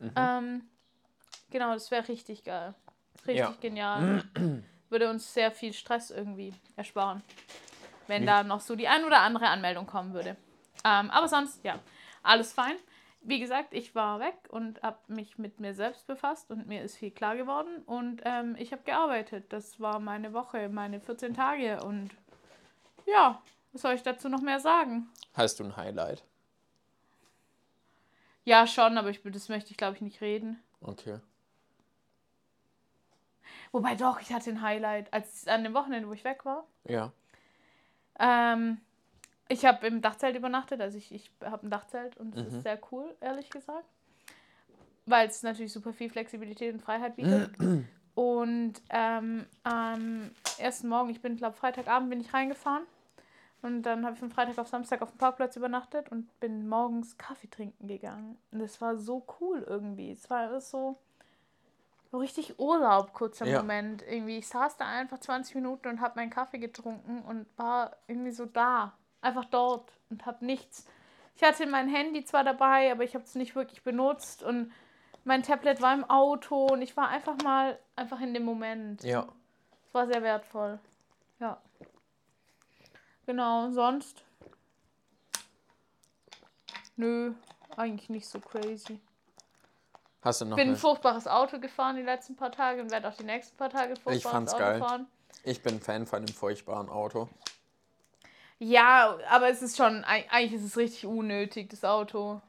Mhm. 0.00 0.12
Ähm, 0.16 0.62
genau, 1.50 1.72
das 1.72 1.90
wäre 1.92 2.08
richtig 2.08 2.42
geil. 2.42 2.74
Richtig 3.26 3.36
ja. 3.36 3.54
genial. 3.60 4.24
Würde 4.90 5.08
uns 5.08 5.32
sehr 5.32 5.52
viel 5.52 5.72
Stress 5.72 6.10
irgendwie 6.10 6.52
ersparen, 6.76 7.22
wenn 8.06 8.22
Wie? 8.22 8.26
da 8.26 8.42
noch 8.42 8.60
so 8.60 8.76
die 8.76 8.88
ein 8.88 9.04
oder 9.04 9.20
andere 9.20 9.48
Anmeldung 9.48 9.86
kommen 9.86 10.12
würde. 10.12 10.36
Ähm, 10.84 11.10
aber 11.10 11.28
sonst, 11.28 11.64
ja, 11.64 11.80
alles 12.22 12.52
fein. 12.52 12.76
Wie 13.22 13.40
gesagt, 13.40 13.72
ich 13.72 13.94
war 13.94 14.20
weg 14.20 14.36
und 14.48 14.82
habe 14.82 14.98
mich 15.08 15.38
mit 15.38 15.58
mir 15.58 15.74
selbst 15.74 16.06
befasst 16.06 16.50
und 16.50 16.66
mir 16.66 16.82
ist 16.82 16.98
viel 16.98 17.10
klar 17.10 17.36
geworden 17.36 17.82
und 17.86 18.20
ähm, 18.24 18.54
ich 18.58 18.70
habe 18.70 18.82
gearbeitet. 18.82 19.46
Das 19.50 19.80
war 19.80 19.98
meine 19.98 20.34
Woche, 20.34 20.68
meine 20.68 21.00
14 21.00 21.32
Tage 21.32 21.82
und 21.82 22.10
ja, 23.06 23.40
was 23.72 23.80
soll 23.80 23.94
ich 23.94 24.02
dazu 24.02 24.28
noch 24.28 24.42
mehr 24.42 24.60
sagen? 24.60 25.08
Hast 25.32 25.58
du 25.58 25.64
ein 25.64 25.76
Highlight? 25.76 26.22
Ja, 28.44 28.66
schon, 28.66 28.98
aber 28.98 29.08
ich, 29.08 29.22
das 29.24 29.48
möchte 29.48 29.70
ich 29.70 29.78
glaube 29.78 29.96
ich 29.96 30.02
nicht 30.02 30.20
reden. 30.20 30.62
Okay. 30.82 31.18
Wobei 33.72 33.94
doch, 33.94 34.20
ich 34.20 34.32
hatte 34.32 34.50
ein 34.50 34.60
Highlight, 34.60 35.12
als 35.12 35.48
an 35.48 35.64
dem 35.64 35.74
Wochenende, 35.74 36.08
wo 36.08 36.12
ich 36.12 36.24
weg 36.24 36.44
war. 36.44 36.64
Ja. 36.84 37.10
Ähm, 38.20 38.80
ich 39.48 39.64
habe 39.64 39.86
im 39.86 40.00
Dachzelt 40.00 40.36
übernachtet, 40.36 40.80
also 40.80 40.96
ich, 40.98 41.12
ich 41.12 41.30
habe 41.42 41.66
ein 41.66 41.70
Dachzelt 41.70 42.16
und 42.16 42.34
es 42.34 42.50
mhm. 42.50 42.56
ist 42.56 42.62
sehr 42.62 42.78
cool, 42.92 43.14
ehrlich 43.20 43.50
gesagt. 43.50 43.86
weil 45.06 45.28
es 45.28 45.42
natürlich 45.42 45.72
super 45.72 45.92
viel 45.92 46.08
Flexibilität 46.10 46.72
und 46.72 46.80
Freiheit 46.80 47.16
bietet. 47.16 47.50
und 48.14 48.74
ähm, 48.90 49.46
am 49.62 50.30
ersten 50.58 50.88
Morgen, 50.88 51.10
ich 51.10 51.20
bin, 51.20 51.36
glaube 51.36 51.56
Freitagabend 51.56 52.10
bin 52.10 52.20
ich 52.20 52.32
reingefahren. 52.32 52.84
Und 53.62 53.82
dann 53.82 54.04
habe 54.04 54.12
ich 54.12 54.20
von 54.20 54.30
Freitag 54.30 54.58
auf 54.58 54.68
Samstag 54.68 55.00
auf 55.00 55.10
dem 55.10 55.18
Parkplatz 55.18 55.56
übernachtet 55.56 56.10
und 56.10 56.38
bin 56.38 56.68
morgens 56.68 57.16
Kaffee 57.16 57.48
trinken 57.48 57.88
gegangen. 57.88 58.36
Und 58.52 58.58
das 58.58 58.80
war 58.82 58.98
so 58.98 59.24
cool 59.40 59.64
irgendwie. 59.66 60.10
Es 60.10 60.28
war 60.28 60.48
alles 60.50 60.70
so, 60.70 60.98
so 62.10 62.18
richtig 62.18 62.58
Urlaub, 62.58 63.14
kurzer 63.14 63.46
Ja. 63.46 63.60
Moment. 63.60 64.02
Irgendwie, 64.02 64.36
ich 64.36 64.48
saß 64.48 64.76
da 64.76 64.86
einfach 64.86 65.18
20 65.18 65.54
Minuten 65.54 65.88
und 65.88 66.02
habe 66.02 66.20
meinen 66.20 66.28
Kaffee 66.28 66.58
getrunken 66.58 67.22
und 67.22 67.46
war 67.56 67.96
irgendwie 68.06 68.32
so 68.32 68.44
da. 68.44 68.92
Einfach 69.24 69.46
dort 69.46 69.90
und 70.10 70.26
habe 70.26 70.44
nichts. 70.44 70.86
Ich 71.34 71.42
hatte 71.42 71.66
mein 71.66 71.88
Handy 71.88 72.26
zwar 72.26 72.44
dabei, 72.44 72.92
aber 72.92 73.04
ich 73.04 73.14
habe 73.14 73.24
es 73.24 73.34
nicht 73.34 73.56
wirklich 73.56 73.82
benutzt 73.82 74.42
und 74.42 74.70
mein 75.24 75.42
Tablet 75.42 75.80
war 75.80 75.94
im 75.94 76.04
Auto 76.04 76.66
und 76.66 76.82
ich 76.82 76.94
war 76.94 77.08
einfach 77.08 77.38
mal 77.42 77.78
einfach 77.96 78.20
in 78.20 78.34
dem 78.34 78.44
Moment. 78.44 79.02
Ja. 79.02 79.26
Es 79.88 79.94
war 79.94 80.06
sehr 80.06 80.22
wertvoll. 80.22 80.78
Ja. 81.40 81.58
Genau, 83.24 83.70
sonst? 83.70 84.22
Nö, 86.96 87.32
eigentlich 87.78 88.10
nicht 88.10 88.28
so 88.28 88.40
crazy. 88.40 89.00
Hast 90.20 90.42
du 90.42 90.44
noch 90.44 90.56
bin 90.56 90.68
ein 90.68 90.76
furchtbares 90.76 91.26
Auto 91.26 91.58
gefahren 91.58 91.96
die 91.96 92.02
letzten 92.02 92.36
paar 92.36 92.52
Tage 92.52 92.82
und 92.82 92.90
werde 92.90 93.08
auch 93.08 93.14
die 93.14 93.24
nächsten 93.24 93.56
paar 93.56 93.70
Tage 93.70 93.96
furchtbares 93.96 94.22
fand's 94.22 94.52
Auto 94.52 94.62
geil. 94.62 94.78
fahren. 94.80 95.06
Ich 95.44 95.62
bin 95.62 95.80
Fan 95.80 96.06
von 96.06 96.26
dem 96.26 96.34
furchtbaren 96.34 96.90
Auto. 96.90 97.30
Ja, 98.58 99.18
aber 99.30 99.48
es 99.48 99.62
ist 99.62 99.76
schon, 99.76 100.04
eig- 100.04 100.28
eigentlich 100.30 100.52
ist 100.60 100.66
es 100.66 100.76
richtig 100.76 101.06
unnötig, 101.06 101.70
das 101.70 101.84
Auto. 101.84 102.40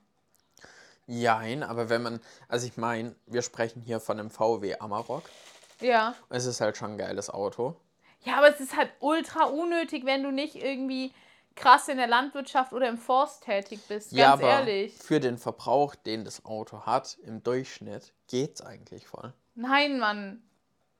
Jein, 1.07 1.61
aber 1.63 1.89
wenn 1.89 2.01
man, 2.01 2.19
also 2.47 2.65
ich 2.65 2.77
meine, 2.77 3.15
wir 3.27 3.41
sprechen 3.41 3.81
hier 3.81 3.99
von 3.99 4.19
einem 4.19 4.31
VW 4.31 4.77
Amarok. 4.79 5.23
Ja. 5.79 6.15
Es 6.29 6.45
ist 6.45 6.61
halt 6.61 6.77
schon 6.77 6.91
ein 6.91 6.97
geiles 6.97 7.29
Auto. 7.29 7.75
Ja, 8.23 8.37
aber 8.37 8.49
es 8.49 8.59
ist 8.59 8.75
halt 8.75 8.91
ultra 8.99 9.43
unnötig, 9.45 10.05
wenn 10.05 10.23
du 10.23 10.31
nicht 10.31 10.55
irgendwie 10.55 11.13
krass 11.55 11.87
in 11.89 11.97
der 11.97 12.07
Landwirtschaft 12.07 12.73
oder 12.73 12.89
im 12.89 12.97
Forst 12.97 13.43
tätig 13.43 13.81
bist. 13.87 14.09
Ganz 14.09 14.19
ja, 14.19 14.33
aber 14.33 14.49
ehrlich. 14.49 14.93
für 14.95 15.19
den 15.19 15.37
Verbrauch, 15.37 15.95
den 15.95 16.25
das 16.25 16.43
Auto 16.43 16.81
hat, 16.85 17.17
im 17.23 17.43
Durchschnitt, 17.43 18.13
geht's 18.27 18.61
eigentlich 18.61 19.07
voll. 19.07 19.31
Nein, 19.53 19.99
Mann. 19.99 20.41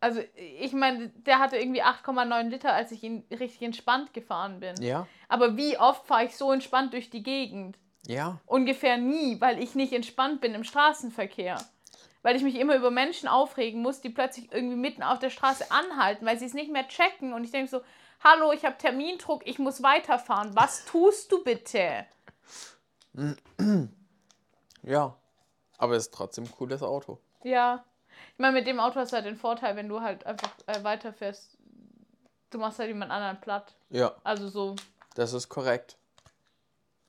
Also, 0.06 0.22
ich 0.36 0.72
meine, 0.74 1.10
der 1.10 1.40
hatte 1.40 1.58
irgendwie 1.58 1.82
8,9 1.82 2.44
Liter, 2.50 2.72
als 2.74 2.92
ich 2.92 3.02
ihn 3.02 3.26
richtig 3.32 3.64
entspannt 3.64 4.14
gefahren 4.14 4.60
bin. 4.60 4.80
Ja, 4.80 5.08
Aber 5.30 5.58
wie 5.58 5.80
oft 5.80 6.06
fahre 6.06 6.26
ich 6.26 6.38
so 6.38 6.52
entspannt 6.52 6.94
durch 6.94 7.10
die 7.10 7.24
Gegend? 7.24 7.80
ja, 8.06 8.40
Ungefähr 8.46 8.98
nie, 8.98 9.42
weil 9.42 9.60
ich 9.60 9.74
nicht 9.74 9.92
entspannt 9.94 10.42
bin 10.42 10.54
im 10.54 10.64
Straßenverkehr. 10.64 11.58
Weil 12.22 12.36
ich 12.36 12.44
mich 12.44 12.54
immer 12.54 12.76
über 12.76 12.92
Menschen 12.92 13.28
aufregen 13.28 13.82
muss, 13.82 14.00
die 14.00 14.12
plötzlich 14.12 14.52
irgendwie 14.54 14.76
mitten 14.76 15.02
auf 15.02 15.18
der 15.18 15.32
Straße 15.32 15.72
anhalten, 15.72 16.24
weil 16.24 16.38
sie 16.38 16.46
es 16.46 16.54
nicht 16.54 16.72
mehr 16.72 16.88
checken. 16.88 17.34
Und 17.34 17.44
ich 17.44 17.50
denke 17.50 17.72
so, 17.72 17.82
hallo, 18.24 18.52
ich 18.52 18.64
habe 18.64 18.78
Termindruck, 18.78 19.42
ich 19.48 19.58
muss 19.58 19.82
weiterfahren. 19.82 20.56
Was 20.56 20.86
tust 20.86 21.32
du 21.32 21.44
bitte? 21.44 22.06
ja. 24.84 25.18
Aber 25.80 25.96
es 25.96 26.04
ist 26.04 26.14
trotzdem 26.14 26.44
ein 26.44 26.52
cooles 26.52 26.84
Auto. 26.84 27.18
Ja. 27.44 27.84
Ich 28.34 28.40
meine, 28.40 28.54
mit 28.54 28.68
dem 28.68 28.80
Auto 28.80 28.96
hast 29.00 29.12
du 29.12 29.16
halt 29.16 29.26
den 29.26 29.38
Vorteil, 29.38 29.76
wenn 29.76 29.88
du 29.90 30.02
halt 30.02 30.26
einfach 30.26 30.52
äh, 30.68 30.84
weiterfährst, 30.84 31.58
du 32.52 32.58
machst 32.58 32.80
halt 32.80 32.90
jemand 32.90 33.12
anderen 33.12 33.40
platt. 33.42 33.74
Ja, 33.90 34.14
Also 34.24 34.50
so 34.50 34.76
das 35.16 35.34
ist 35.34 35.48
korrekt. 35.50 35.96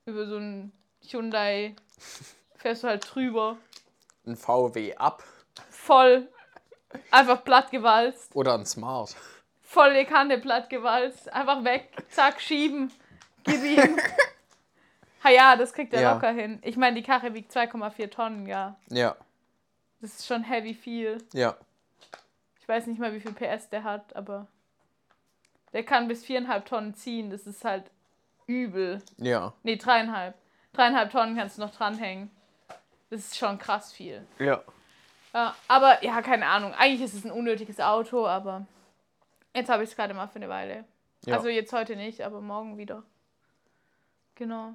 über 0.04 0.26
so 0.26 0.37
ein 0.37 0.73
Hyundai 1.02 1.75
fährst 2.56 2.85
du 2.85 2.88
halt 2.88 3.06
drüber. 3.14 3.56
Ein 4.26 4.37
VW 4.37 4.94
Up 4.96 5.23
Voll 5.70 6.28
einfach 7.11 7.44
plattgewalzt. 7.44 8.35
oder 8.35 8.54
ein 8.54 8.67
Smart. 8.67 9.14
Volle 9.62 10.04
Kanne 10.06 10.38
plattgewalzt. 10.38 11.32
Einfach 11.32 11.64
weg. 11.64 11.90
Zack, 12.10 12.40
schieben. 12.40 12.93
Gib 13.45 13.62
ihm. 13.64 13.99
ha 15.25 15.30
ja, 15.30 15.56
das 15.56 15.73
kriegt 15.73 15.93
er 15.93 16.00
Ja. 16.02 16.12
locker 16.14 16.30
hin. 16.30 16.58
Ich 16.62 16.76
meine, 16.76 16.97
die 16.97 17.02
Karre 17.02 17.34
wiegt 17.34 17.52
2,4 17.52 18.10
Tonnen, 18.10 18.47
ja. 18.47 18.76
Ja, 18.90 19.17
Das 20.06 20.21
ist 20.21 20.26
schon 20.28 20.45
heavy 20.45 20.73
viel. 20.73 21.19
ja, 21.32 21.56
Ich 22.60 22.69
weiß 22.69 22.86
nicht 22.86 23.00
mal, 23.00 23.12
wie 23.12 23.19
viel 23.19 23.32
PS 23.32 23.71
der 23.71 23.82
hat, 23.82 24.14
aber 24.14 24.47
der 25.73 25.82
kann 25.84 26.06
bis 26.06 26.25
viereinhalb 26.25 26.64
Tonnen 26.64 26.95
ziehen. 26.95 27.28
Das 27.28 27.45
ist 27.45 27.64
halt 27.64 27.90
übel. 28.47 29.02
ja. 29.16 29.52
Nee, 29.64 29.75
dreieinhalb. 29.75 30.36
Dreieinhalb 30.75 31.10
Tonnen 31.10 31.36
kannst 31.36 31.58
du 31.58 31.62
noch 31.62 31.75
dranhängen. 31.75 32.30
Das 33.10 33.19
ist 33.19 33.36
schon 33.36 33.58
krass 33.58 33.92
viel. 33.92 34.25
Ja. 34.38 34.62
Ja, 35.34 35.56
aber 35.66 36.04
ja, 36.04 36.23
keine 36.23 36.47
Ahnung. 36.47 36.73
Eigentlich 36.75 37.02
ist 37.02 37.14
es 37.14 37.25
ein 37.25 37.32
unnötiges 37.32 37.80
Auto, 37.80 38.28
aber 38.28 38.64
jetzt 39.56 39.69
habe 39.69 39.82
ich 39.82 39.90
es 39.90 39.97
gerade 39.97 40.14
mal 40.14 40.28
für 40.28 40.36
eine 40.36 40.49
Weile. 40.49 40.84
Ja. 41.25 41.34
Also 41.34 41.49
jetzt 41.49 41.73
heute 41.73 41.97
nicht, 41.97 42.21
aber 42.21 42.40
morgen 42.40 42.78
wieder. 42.78 43.02
Genau. 44.36 44.75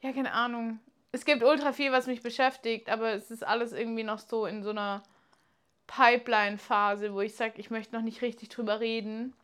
Ja, 0.00 0.10
keine 0.14 0.32
Ahnung. 0.32 0.80
Es 1.12 1.24
gibt 1.24 1.42
ultra 1.42 1.72
viel, 1.72 1.92
was 1.92 2.06
mich 2.06 2.22
beschäftigt, 2.22 2.88
aber 2.88 3.12
es 3.12 3.30
ist 3.30 3.44
alles 3.46 3.72
irgendwie 3.72 4.02
noch 4.02 4.18
so 4.18 4.46
in 4.46 4.62
so 4.62 4.70
einer 4.70 5.02
Pipeline-Phase, 5.86 7.12
wo 7.14 7.20
ich 7.20 7.36
sage, 7.36 7.54
ich 7.60 7.70
möchte 7.70 7.94
noch 7.94 8.02
nicht 8.02 8.22
richtig 8.22 8.48
drüber 8.48 8.80
reden, 8.80 9.34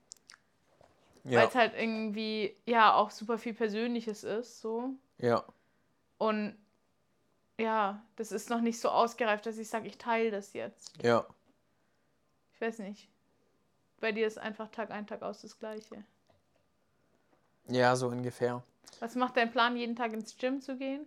weil 1.33 1.47
Ja, 1.47 1.49
es 1.49 1.55
halt 1.55 1.75
irgendwie 1.75 2.57
ja 2.67 2.95
auch 2.95 3.11
super 3.11 3.39
viel 3.39 3.55
Persönliches 3.55 4.25
ist, 4.25 4.61
so. 4.61 4.95
ja, 5.19 5.45
Und 6.19 6.57
ja, 7.59 8.03
das 8.17 8.33
ist 8.33 8.51
noch 8.51 8.61
nicht 8.61 8.81
so 8.81 8.89
ausgereift, 8.89 9.47
dass 9.47 9.59
ich 9.59 9.69
sage, 9.69 9.89
ich 9.89 9.99
teile 9.99 10.31
das 10.31 10.53
jetzt. 10.53 10.95
ja. 11.03 11.27
Ich 12.55 12.61
weiß 12.61 12.81
nicht. 12.81 13.09
Bei 14.01 14.13
dir 14.13 14.27
ist 14.27 14.39
einfach 14.39 14.69
Tag 14.71 14.91
ein, 14.91 15.07
Tag 15.07 15.23
aus 15.23 15.43
das 15.43 15.59
Gleiche. 15.59 16.05
Ja, 17.69 17.95
so 17.97 18.09
ungefähr. 18.09 18.63
Was 19.01 19.17
macht 19.17 19.37
dein 19.37 19.51
Plan, 19.51 19.77
jeden 19.77 19.97
Tag 19.97 20.13
ins 20.13 20.37
Gym 20.39 20.61
zu 20.61 20.77
gehen? 20.77 21.05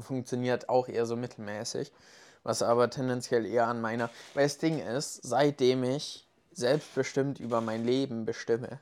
Funktioniert 0.00 0.68
auch 0.68 0.88
eher 0.88 1.06
so 1.06 1.16
mittelmäßig. 1.16 1.92
Was 2.42 2.62
aber 2.62 2.90
tendenziell 2.90 3.44
eher 3.46 3.66
an 3.66 3.80
meiner. 3.80 4.08
Weil 4.34 4.44
das 4.44 4.58
Ding 4.58 4.78
ist, 4.78 5.20
seitdem 5.22 5.82
ich 5.84 6.26
selbstbestimmt 6.52 7.40
über 7.40 7.60
mein 7.60 7.84
Leben 7.84 8.24
bestimme, 8.24 8.78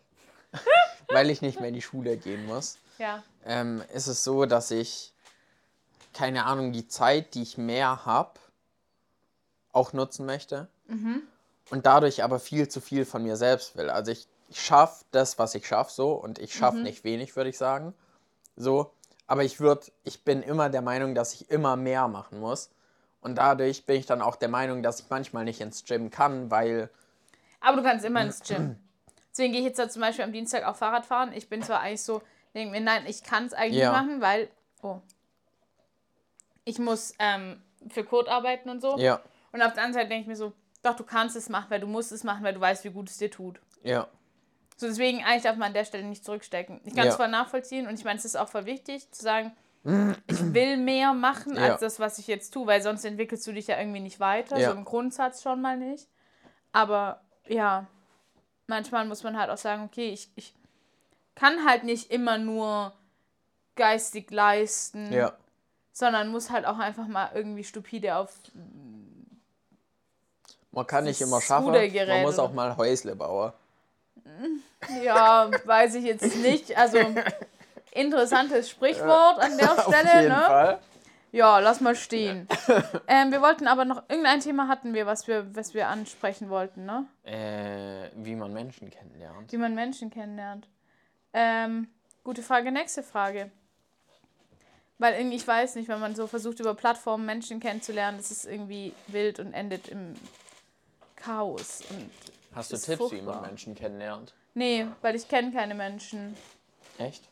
weil 1.09 1.31
ich 1.31 1.41
nicht 1.43 1.59
mehr 1.61 1.69
in 1.69 1.75
die 1.75 1.83
Schule 1.83 2.17
gehen 2.17 2.47
muss, 2.47 2.79
Ja. 2.99 3.23
ähm, 3.45 3.83
ist 3.93 4.07
es 4.07 4.23
so, 4.23 4.45
dass 4.47 4.71
ich, 4.71 5.13
keine 6.13 6.45
Ahnung, 6.45 6.73
die 6.73 6.87
Zeit, 6.89 7.35
die 7.35 7.43
ich 7.43 7.59
mehr 7.59 8.05
habe, 8.07 8.39
auch 9.73 9.93
nutzen 9.93 10.25
möchte. 10.27 10.69
Und 11.71 11.87
dadurch 11.87 12.23
aber 12.23 12.39
viel 12.39 12.69
zu 12.69 12.81
viel 12.81 13.05
von 13.07 13.23
mir 13.23 13.37
selbst 13.37 13.77
will. 13.77 13.89
Also 13.91 14.13
ich, 14.13 14.29
ich 14.51 14.61
schaffe 14.63 15.05
das, 15.11 15.39
was 15.39 15.55
ich 15.55 15.67
schaffe, 15.67 15.91
so. 15.91 16.13
Und 16.13 16.39
ich 16.39 16.55
schaffe 16.55 16.77
nicht 16.79 17.03
wenig, 17.05 17.35
würde 17.35 17.51
ich 17.51 17.59
sagen. 17.59 17.95
So. 18.57 18.93
Aber 19.27 19.45
ich 19.45 19.61
würde, 19.61 19.87
ich 20.03 20.23
bin 20.25 20.43
immer 20.43 20.69
der 20.69 20.83
Meinung, 20.83 21.15
dass 21.15 21.35
ich 21.35 21.51
immer 21.51 21.77
mehr 21.77 22.09
machen 22.09 22.41
muss. 22.41 22.71
Und 23.21 23.37
dadurch 23.37 23.87
bin 23.87 23.97
ich 23.97 24.07
dann 24.07 24.21
auch 24.21 24.37
der 24.37 24.49
Meinung, 24.51 24.83
dass 24.83 25.01
ich 25.01 25.07
manchmal 25.09 25.45
nicht 25.45 25.61
ins 25.61 25.85
Gym 25.85 26.11
kann, 26.11 26.51
weil, 26.51 26.91
Aber 27.61 27.79
du 27.79 27.83
kannst 27.83 28.05
immer 28.05 28.23
ins 28.23 28.43
Gym. 28.43 28.77
Deswegen 29.31 29.53
gehe 29.53 29.63
ich 29.63 29.67
jetzt 29.67 29.79
da 29.79 29.89
zum 29.89 30.03
Beispiel 30.03 30.25
am 30.25 30.33
Dienstag 30.33 30.65
auch 30.65 30.77
Fahrrad 30.77 31.07
fahren. 31.07 31.33
Ich 31.33 31.49
bin 31.49 31.63
zwar 31.63 31.81
eigentlich 31.81 32.03
so, 32.03 32.23
denke 32.55 32.71
mir, 32.71 32.81
nein, 32.81 33.05
ich 33.07 33.23
kann 33.23 33.47
es 33.47 33.55
eigentlich 33.55 33.81
Ja. 33.81 33.91
nicht 33.91 34.07
machen, 34.07 34.21
weil, 34.21 34.49
oh, 34.83 35.01
ich 36.65 36.79
muss 36.79 37.15
ähm, 37.19 37.63
für 37.89 38.05
Code 38.05 38.31
arbeiten 38.31 38.69
und 38.71 38.81
so. 38.81 38.99
ja, 38.99 39.21
Und 39.53 39.63
auf 39.63 39.73
der 39.73 39.83
anderen 39.85 39.95
Seite 39.95 40.09
denke 40.09 40.23
ich 40.23 40.29
mir 40.29 40.37
so, 40.37 40.53
doch, 40.83 40.95
du 40.95 41.05
kannst 41.05 41.35
es 41.35 41.49
machen, 41.49 41.67
weil 41.71 41.81
du 41.81 41.87
musst 41.87 42.13
es 42.13 42.25
machen, 42.25 42.45
weil 42.45 42.55
du 42.55 42.61
weißt, 42.61 42.85
wie 42.85 42.91
gut 42.91 43.09
es 43.09 43.17
dir 43.17 43.31
tut. 43.31 43.59
ja, 43.83 44.07
So, 44.77 44.87
deswegen 44.89 45.23
eigentlich 45.25 45.43
darf 45.45 45.57
man 45.57 45.69
an 45.69 45.75
der 45.75 45.85
Stelle 45.85 46.05
nicht 46.05 46.25
zurückstecken. 46.25 46.81
Ich 46.85 46.95
kann 46.95 47.07
es 47.07 47.15
Ja. 47.15 47.17
voll 47.17 47.29
nachvollziehen 47.29 47.87
und 47.87 47.95
ich 47.99 48.05
meine, 48.05 48.19
es 48.19 48.25
ist 48.25 48.37
auch 48.37 48.49
voll 48.49 48.67
wichtig 48.67 49.11
zu 49.13 49.23
sagen, 49.23 49.53
ich 50.27 50.55
will 50.55 50.77
mehr 50.79 51.13
machen 51.13 51.57
Ja. 51.57 51.73
als 51.73 51.81
das, 51.81 52.01
was 52.01 52.19
ich 52.19 52.27
jetzt 52.27 52.53
tue, 52.53 52.67
weil 52.67 52.83
sonst 52.83 53.05
entwickelst 53.05 53.47
du 53.47 53.53
dich 53.53 53.69
ja 53.69 53.79
irgendwie 53.79 54.01
nicht 54.01 54.19
weiter. 54.19 54.59
Ja. 54.59 54.71
So 54.71 54.77
im 54.77 54.85
Grundsatz 54.85 55.43
schon 55.43 55.61
mal 55.61 55.77
nicht. 55.77 56.09
Aber 56.73 57.21
ja, 57.47 57.87
manchmal 58.67 59.05
muss 59.07 59.23
man 59.23 59.39
halt 59.39 59.51
auch 59.51 59.59
sagen, 59.59 59.85
okay, 59.85 60.09
ich, 60.11 60.29
ich 60.35 60.55
kann 61.37 61.65
halt 61.67 61.85
nicht 61.85 62.11
immer 62.11 62.39
nur 62.39 62.93
geistig 63.77 64.31
leisten, 64.31 65.13
ja, 65.13 65.35
sondern 65.93 66.29
muss 66.29 66.51
halt 66.51 66.65
auch 66.67 66.79
einfach 66.79 67.07
mal 67.07 67.31
irgendwie 67.35 67.63
stupide 67.65 68.17
auf. 68.17 68.33
man 70.73 70.87
kann 70.87 71.05
nicht 71.05 71.21
immer 71.21 71.41
schaffen. 71.41 71.73
Man 71.73 72.23
muss 72.23 72.39
auch 72.39 72.53
mal 72.53 72.77
Häusle 72.77 73.15
bauen. 73.15 73.53
Ja, 75.03 75.51
weiß 75.65 75.95
ich 75.97 76.05
jetzt 76.05 76.37
nicht. 76.37 76.77
Also 76.77 76.99
interessantes 77.93 78.69
Sprichwort 78.71 79.39
an 79.39 79.57
der 79.59 79.73
Auf 79.87 79.95
Stelle, 79.95 80.23
jeden 80.23 80.35
ne? 80.35 80.45
Fall. 80.47 80.79
Ja, 81.33 81.59
lass 81.59 81.81
mal 81.81 81.97
stehen. 81.97 82.47
ähm, 83.09 83.33
wir 83.33 83.43
wollten 83.43 83.67
aber 83.67 83.85
noch, 83.85 84.05
irgendein 84.09 84.39
Thema 84.41 84.69
hatten 84.69 84.95
wir, 84.95 85.07
was 85.07 85.27
wir, 85.27 85.53
was 85.57 85.75
wir 85.75 85.89
ansprechen 85.89 86.49
wollten, 86.49 86.85
ne? 86.85 87.07
Äh, 87.25 88.11
wie 88.15 88.37
man 88.37 88.53
Menschen 88.53 88.89
kennenlernt. 88.91 89.51
Wie 89.51 89.57
man 89.57 89.75
Menschen 89.75 90.11
kennenlernt. 90.11 90.69
Ähm, 91.33 91.89
gute 92.23 92.43
Frage, 92.43 92.71
nächste 92.71 93.03
Frage. 93.03 93.51
Weil 94.99 95.15
irgendwie, 95.15 95.37
ich 95.37 95.47
weiß 95.47 95.75
nicht, 95.75 95.89
wenn 95.89 95.99
man 95.99 96.15
so 96.15 96.29
versucht, 96.29 96.61
über 96.61 96.75
Plattformen 96.75 97.27
Menschen 97.27 97.59
kennenzulernen, 97.59 98.19
das 98.19 98.31
ist 98.31 98.47
irgendwie 98.47 98.95
wild 99.09 99.41
und 99.41 99.53
endet 99.53 99.89
im 99.89 100.15
Chaos. 101.17 101.81
Und 101.91 102.11
Hast 102.55 102.73
du 102.73 102.77
Tipps, 102.77 103.13
wie 103.13 103.23
man. 103.23 103.43
Menschen 103.43 103.75
kennenlernt? 103.75 104.35
Nee, 104.55 104.87
weil 105.03 105.17
ich 105.17 105.29
kenne 105.29 105.53
keine 105.53 105.75
Menschen. 105.75 106.37
Echt? 106.99 107.29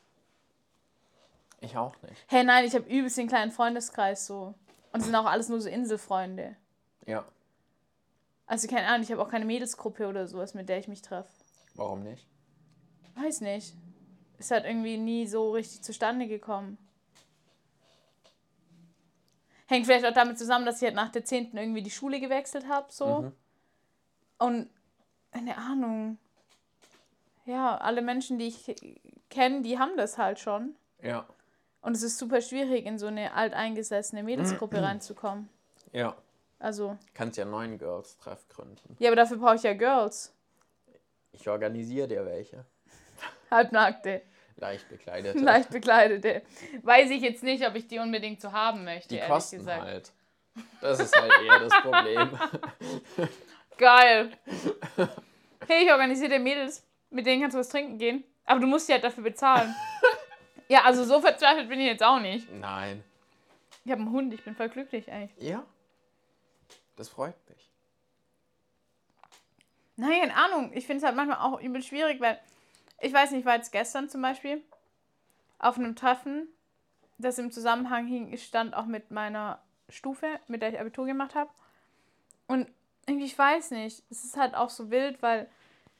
Ich 1.60 1.76
auch 1.76 1.94
nicht. 2.02 2.16
Hey, 2.26 2.42
nein, 2.42 2.64
ich 2.64 2.74
habe 2.74 2.88
übelst 2.88 3.16
den 3.16 3.28
kleinen 3.28 3.52
Freundeskreis 3.52 4.26
so. 4.26 4.54
Und 4.92 5.00
es 5.00 5.06
sind 5.06 5.14
auch 5.14 5.26
alles 5.26 5.48
nur 5.48 5.60
so 5.60 5.68
Inselfreunde. 5.68 6.56
Ja. 7.06 7.24
Also 8.46 8.66
keine 8.66 8.88
Ahnung, 8.88 9.02
ich 9.02 9.12
habe 9.12 9.22
auch 9.22 9.30
keine 9.30 9.44
Mädelsgruppe 9.44 10.08
oder 10.08 10.26
sowas, 10.26 10.54
mit 10.54 10.68
der 10.68 10.78
ich 10.78 10.88
mich 10.88 11.02
treffe. 11.02 11.30
Warum 11.74 12.02
nicht? 12.02 12.26
Weiß 13.14 13.40
nicht. 13.40 13.74
Ist 14.38 14.50
halt 14.50 14.64
irgendwie 14.64 14.98
nie 14.98 15.26
so 15.26 15.52
richtig 15.52 15.82
zustande 15.82 16.26
gekommen. 16.26 16.76
Hängt 19.68 19.86
vielleicht 19.86 20.04
auch 20.04 20.12
damit 20.12 20.38
zusammen, 20.38 20.66
dass 20.66 20.82
ich 20.82 20.82
halt 20.82 20.96
nach 20.96 21.10
der 21.10 21.24
10. 21.24 21.56
irgendwie 21.56 21.82
die 21.82 21.90
Schule 21.90 22.20
gewechselt 22.20 22.66
habe, 22.68 22.92
so. 22.92 23.20
Mhm. 23.20 23.32
Und 24.38 24.70
keine 25.32 25.56
Ahnung. 25.56 26.18
Ja, 27.44 27.76
alle 27.78 28.02
Menschen, 28.02 28.38
die 28.38 28.46
ich 28.48 28.76
kenne, 29.30 29.62
die 29.62 29.78
haben 29.78 29.96
das 29.96 30.18
halt 30.18 30.38
schon. 30.38 30.76
Ja. 31.02 31.26
Und 31.80 31.96
es 31.96 32.02
ist 32.02 32.18
super 32.18 32.40
schwierig, 32.40 32.86
in 32.86 32.98
so 32.98 33.06
eine 33.08 33.34
alteingesessene 33.34 34.22
Mädelsgruppe 34.22 34.80
reinzukommen. 34.82 35.48
Ja. 35.92 36.14
Also, 36.60 36.96
Kannst 37.14 37.38
ja 37.38 37.44
neuen 37.44 37.76
Girls-Treff 37.78 38.48
gründen. 38.48 38.96
ja, 39.00 39.08
aber 39.08 39.16
dafür 39.16 39.38
brauche 39.38 39.56
ich 39.56 39.64
ja 39.64 39.72
Girls. 39.74 40.32
Ich 41.32 41.48
organisiere 41.48 42.06
dir 42.06 42.24
welche. 42.24 42.64
Halbnackte, 43.50 44.22
Leicht 44.56 44.88
bekleidete. 44.88 45.38
leicht 45.40 45.70
bekleidete. 45.70 46.42
Weiß 46.82 47.10
ich 47.10 47.20
jetzt 47.22 47.42
nicht, 47.42 47.66
ob 47.66 47.74
ich 47.74 47.88
die 47.88 47.98
unbedingt 47.98 48.40
so 48.40 48.52
haben 48.52 48.84
möchte, 48.84 49.08
Die 49.08 49.16
ehrlich 49.16 49.32
kosten 49.32 49.56
gesagt. 49.58 49.82
halt. 49.82 50.12
Das 50.80 51.00
ist 51.00 51.16
halt 51.20 51.32
eher 51.44 51.58
das 51.58 51.72
Problem. 51.82 52.38
Geil. 53.82 54.30
Hey, 55.68 55.84
ich 55.84 55.92
organisiere 55.92 56.28
dir 56.28 56.40
Mädels, 56.40 56.84
mit 57.10 57.24
denen 57.24 57.40
kannst 57.40 57.54
du 57.54 57.60
was 57.60 57.68
trinken 57.68 57.96
gehen. 57.96 58.24
Aber 58.44 58.58
du 58.58 58.66
musst 58.66 58.86
sie 58.86 58.92
halt 58.92 59.04
dafür 59.04 59.22
bezahlen. 59.22 59.74
ja, 60.68 60.82
also 60.82 61.04
so 61.04 61.20
verzweifelt 61.20 61.68
bin 61.68 61.78
ich 61.78 61.86
jetzt 61.86 62.02
auch 62.02 62.18
nicht. 62.18 62.50
Nein. 62.52 63.04
Ich 63.84 63.92
habe 63.92 64.02
einen 64.02 64.10
Hund, 64.10 64.34
ich 64.34 64.42
bin 64.44 64.56
voll 64.56 64.68
glücklich 64.68 65.10
eigentlich. 65.10 65.48
Ja. 65.48 65.64
Das 66.96 67.08
freut 67.08 67.36
mich. 67.48 67.70
Nein, 69.96 70.20
keine 70.20 70.34
Ahnung. 70.34 70.72
Ich 70.74 70.84
finde 70.84 70.98
es 70.98 71.04
halt 71.04 71.14
manchmal 71.14 71.38
auch 71.38 71.60
übel 71.60 71.80
schwierig, 71.80 72.20
weil 72.20 72.40
ich 73.00 73.12
weiß 73.12 73.30
nicht, 73.30 73.40
ich 73.40 73.46
war 73.46 73.54
jetzt 73.54 73.70
gestern 73.70 74.08
zum 74.08 74.20
Beispiel 74.20 74.62
auf 75.60 75.78
einem 75.78 75.94
Treffen, 75.94 76.48
das 77.18 77.38
im 77.38 77.52
Zusammenhang 77.52 78.06
hing, 78.08 78.36
stand 78.36 78.74
auch 78.74 78.86
mit 78.86 79.12
meiner 79.12 79.62
Stufe, 79.88 80.40
mit 80.48 80.60
der 80.60 80.70
ich 80.70 80.80
Abitur 80.80 81.06
gemacht 81.06 81.36
habe. 81.36 81.50
Und 82.48 82.68
irgendwie, 83.06 83.26
ich 83.26 83.38
weiß 83.38 83.72
nicht, 83.72 84.02
es 84.10 84.24
ist 84.24 84.36
halt 84.36 84.54
auch 84.54 84.70
so 84.70 84.90
wild, 84.90 85.22
weil 85.22 85.48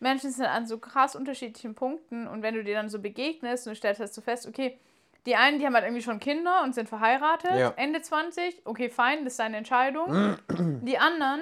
Menschen 0.01 0.31
sind 0.31 0.47
an 0.47 0.67
so 0.67 0.79
krass 0.79 1.15
unterschiedlichen 1.17 1.75
Punkten 1.75 2.27
und 2.27 2.43
wenn 2.43 2.55
du 2.55 2.65
dir 2.65 2.75
dann 2.75 2.89
so 2.89 2.99
begegnest 3.01 3.67
und 3.67 3.73
du 3.73 3.77
stellst 3.77 4.01
halt 4.01 4.13
so 4.13 4.21
fest, 4.21 4.47
okay, 4.47 4.79
die 5.27 5.37
einen, 5.37 5.61
die 5.61 5.67
haben 5.67 5.75
halt 5.75 5.85
irgendwie 5.85 6.03
schon 6.03 6.19
Kinder 6.19 6.63
und 6.65 6.75
sind 6.75 6.89
verheiratet, 6.89 7.53
Ja. 7.55 7.73
Ende 7.77 8.03
20, 8.03 8.63
okay, 8.67 8.89
fein, 8.91 9.25
das 9.25 9.35
ist 9.35 9.39
deine 9.39 9.57
Entscheidung. 9.59 10.37
die 10.83 10.99
anderen 10.99 11.41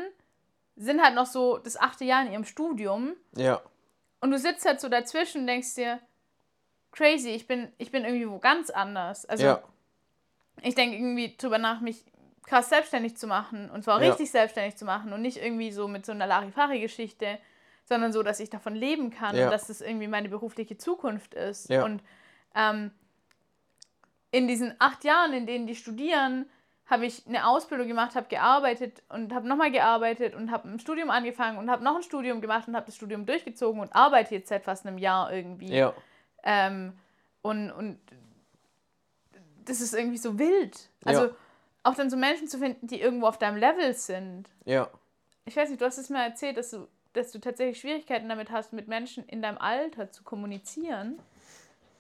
sind 0.77 1.03
halt 1.03 1.15
noch 1.15 1.27
so 1.27 1.59
das 1.59 1.79
achte 1.79 2.05
Jahr 2.05 2.23
in 2.25 2.33
ihrem 2.33 2.45
Studium 2.45 3.15
Ja. 3.37 3.61
und 4.21 4.31
du 4.31 4.39
sitzt 4.39 4.67
halt 4.67 4.81
so 4.81 4.89
dazwischen 4.89 5.43
und 5.43 5.47
denkst 5.47 5.75
dir, 5.75 5.99
crazy, 6.93 7.31
ich 7.31 7.47
bin, 7.47 7.73
ich 7.79 7.91
bin 7.91 8.05
irgendwie 8.05 8.29
wo 8.29 8.39
ganz 8.39 8.69
anders. 8.71 9.25
Also 9.27 9.45
ja. 9.45 9.63
ich 10.63 10.75
denke 10.75 10.97
irgendwie 10.97 11.37
drüber 11.37 11.59
nach, 11.59 11.81
mich 11.81 12.05
krass 12.51 12.69
selbstständig 12.69 13.17
zu 13.17 13.27
machen 13.29 13.71
und 13.71 13.85
zwar 13.85 14.03
Ja. 14.03 14.09
richtig 14.11 14.31
selbstständig 14.33 14.77
zu 14.77 14.85
machen 14.85 15.13
und 15.13 15.23
nicht 15.23 15.37
irgendwie 15.39 15.71
so 15.71 15.87
mit 15.87 16.05
so 16.05 16.11
einer 16.13 16.27
Larifari-Geschichte, 16.27 17.39
sondern 17.85 18.13
so, 18.13 18.23
dass 18.25 18.41
ich 18.41 18.51
davon 18.51 18.75
leben 18.75 19.11
kann 19.11 19.37
Ja. 19.37 19.45
und 19.45 19.51
dass 19.53 19.69
das 19.69 19.81
irgendwie 19.81 20.09
meine 20.09 20.29
berufliche 20.29 20.77
Zukunft 20.77 21.35
ist. 21.35 21.71
Ja. 21.71 21.85
Und 21.85 22.03
ähm, 22.57 22.91
in 24.33 24.49
diesen 24.49 24.75
acht 24.81 25.05
Jahren, 25.05 25.33
in 25.33 25.47
denen 25.47 25.67
die 25.69 25.77
studieren, 25.77 26.47
habe 26.87 27.07
ich 27.07 27.25
eine 27.29 27.47
Ausbildung 27.47 27.87
gemacht, 27.87 28.17
habe 28.17 28.27
gearbeitet 28.29 29.01
und 29.09 29.33
habe 29.33 29.47
nochmal 29.47 29.71
gearbeitet 29.71 30.35
und 30.35 30.51
habe 30.51 30.69
ein 30.69 30.81
Studium 30.81 31.09
angefangen 31.11 31.57
und 31.57 31.71
habe 31.71 31.85
noch 31.85 31.95
ein 31.95 32.03
Studium 32.03 32.41
gemacht 32.41 32.67
und 32.67 32.75
habe 32.75 32.87
das 32.87 32.97
Studium 32.97 33.27
durchgezogen 33.27 33.81
und 33.81 33.95
arbeite 33.95 34.35
jetzt 34.35 34.49
seit 34.49 34.65
fast 34.65 34.85
einem 34.87 34.99
Jahr 34.99 35.33
irgendwie. 35.33 35.73
Ja. 35.73 35.95
Ähm, 36.43 36.95
und, 37.43 37.71
und 37.71 38.01
das 39.67 39.81
ist 39.81 39.95
irgendwie 39.95 40.19
so 40.19 40.37
wild. 40.37 40.89
Also 41.05 41.27
Ja. 41.27 41.31
Auch 41.83 41.95
dann 41.95 42.11
so 42.11 42.17
Menschen 42.17 42.49
zu 42.49 42.59
finden, 42.59 42.87
die 42.87 43.01
irgendwo 43.01 43.27
auf 43.27 43.39
deinem 43.39 43.57
Level 43.57 43.95
sind. 43.95 44.49
Ja. 44.65 44.89
Ich 45.45 45.57
weiß 45.57 45.71
nicht, 45.71 45.81
du 45.81 45.87
hast 45.87 45.99
es 45.99 46.11
mir 46.11 46.23
erzählt, 46.23 46.57
dass 46.57 46.71
du, 46.71 46.87
dass 47.13 47.33
du 47.33 47.39
tatsächlich 47.41 47.81
Schwierigkeiten 47.81 48.29
damit 48.29 48.51
hast, 48.51 48.73
mit 48.73 48.89
Menschen 48.89 49.25
in 49.27 49.43
deinem 49.43 49.59
Alter 49.59 50.11
zu 50.11 50.23
kommunizieren. 50.23 51.19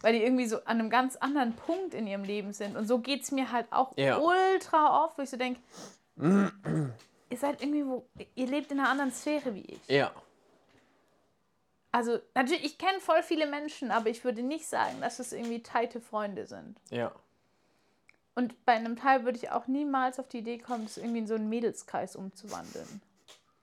Weil 0.02 0.14
die 0.14 0.22
irgendwie 0.22 0.46
so 0.46 0.56
an 0.64 0.80
einem 0.80 0.88
ganz 0.88 1.16
anderen 1.16 1.54
Punkt 1.54 1.92
in 1.92 2.06
ihrem 2.06 2.24
Leben 2.24 2.54
sind. 2.54 2.74
Und 2.76 2.86
so 2.86 3.00
geht 3.00 3.22
es 3.22 3.32
mir 3.32 3.52
halt 3.52 3.66
auch 3.70 3.92
Ja. 3.98 4.16
ultra 4.18 5.04
oft, 5.04 5.18
wo 5.18 5.22
ich 5.22 5.28
so 5.28 5.36
denke, 5.36 5.60
ihr 6.16 7.36
seid 7.36 7.60
irgendwie 7.62 7.86
wo, 7.86 8.06
ihr 8.34 8.46
lebt 8.46 8.72
in 8.72 8.80
einer 8.80 8.88
anderen 8.88 9.12
Sphäre 9.12 9.54
wie 9.54 9.60
ich. 9.64 9.88
Ja. 9.88 10.10
Also 11.92 12.18
natürlich, 12.34 12.64
ich 12.64 12.78
kenne 12.78 13.00
voll 13.00 13.22
viele 13.22 13.46
Menschen, 13.46 13.90
aber 13.90 14.08
ich 14.08 14.24
würde 14.24 14.42
nicht 14.42 14.66
sagen, 14.66 15.00
dass 15.00 15.18
es 15.18 15.32
irgendwie 15.32 15.62
teite 15.62 16.00
Freunde 16.00 16.46
sind. 16.46 16.78
Ja. 16.90 17.12
Und 18.34 18.64
bei 18.64 18.72
einem 18.72 18.96
Teil 18.96 19.24
würde 19.24 19.38
ich 19.38 19.50
auch 19.50 19.66
niemals 19.66 20.18
auf 20.18 20.28
die 20.28 20.38
Idee 20.38 20.58
kommen, 20.58 20.84
das 20.84 20.96
irgendwie 20.96 21.18
in 21.18 21.26
so 21.26 21.34
einen 21.34 21.48
Mädelskreis 21.48 22.16
umzuwandeln. 22.16 23.02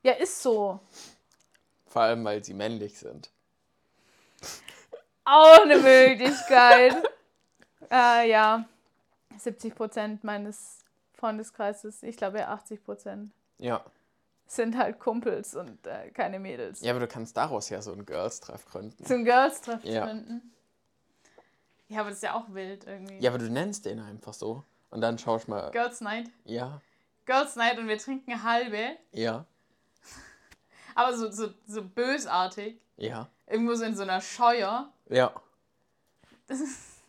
Ja, 0.03 0.13
ist 0.13 0.41
so. 0.41 0.79
Vor 1.87 2.01
allem, 2.03 2.23
weil 2.25 2.43
sie 2.43 2.53
männlich 2.53 2.97
sind. 2.99 3.31
Auch 5.25 5.61
eine 5.61 5.77
Möglichkeit. 5.77 6.95
äh, 7.91 8.29
ja. 8.29 8.65
70 9.37 9.75
Prozent 9.75 10.23
meines 10.23 10.79
Freundeskreises, 11.13 12.01
ich 12.03 12.17
glaube 12.17 12.39
ja 12.39 12.49
80 12.49 12.83
Prozent, 12.83 13.31
Ja. 13.59 13.83
sind 14.47 14.77
halt 14.77 14.99
Kumpels 14.99 15.55
und 15.55 15.85
äh, 15.85 16.09
keine 16.11 16.39
Mädels. 16.39 16.81
Ja, 16.81 16.91
aber 16.91 17.01
du 17.01 17.07
kannst 17.07 17.37
daraus 17.37 17.69
ja 17.69 17.81
so 17.81 17.91
einen 17.91 18.05
Girls-Treff 18.05 18.65
gründen. 18.65 19.05
Zum 19.05 19.25
Girls-Treff 19.25 19.83
Ja. 19.83 20.05
gründen. 20.05 20.53
Ja, 21.89 22.01
aber 22.01 22.09
das 22.09 22.17
ist 22.17 22.23
ja 22.23 22.35
auch 22.35 22.45
wild 22.49 22.85
irgendwie. 22.85 23.17
Ja, 23.19 23.31
aber 23.31 23.37
du 23.39 23.49
nennst 23.49 23.85
den 23.85 23.99
einfach 23.99 24.33
so. 24.33 24.63
Und 24.89 25.01
dann 25.01 25.17
schaust 25.17 25.47
mal. 25.47 25.71
Girls 25.71 26.01
Night. 26.01 26.29
Ja. 26.45 26.81
Girls 27.25 27.55
Night 27.55 27.77
und 27.77 27.87
wir 27.87 27.97
trinken 27.97 28.43
halbe. 28.43 28.97
Ja. 29.11 29.45
Aber 30.95 31.15
so, 31.15 31.29
so, 31.29 31.49
so 31.67 31.83
bösartig. 31.83 32.79
Ja. 32.95 33.29
Irgendwo 33.45 33.75
so 33.75 33.83
in 33.83 33.95
so 33.95 34.03
einer 34.03 34.21
Scheuer. 34.21 34.91
Ja. 35.09 35.33
Das 36.47 36.59
ist, 36.61 37.01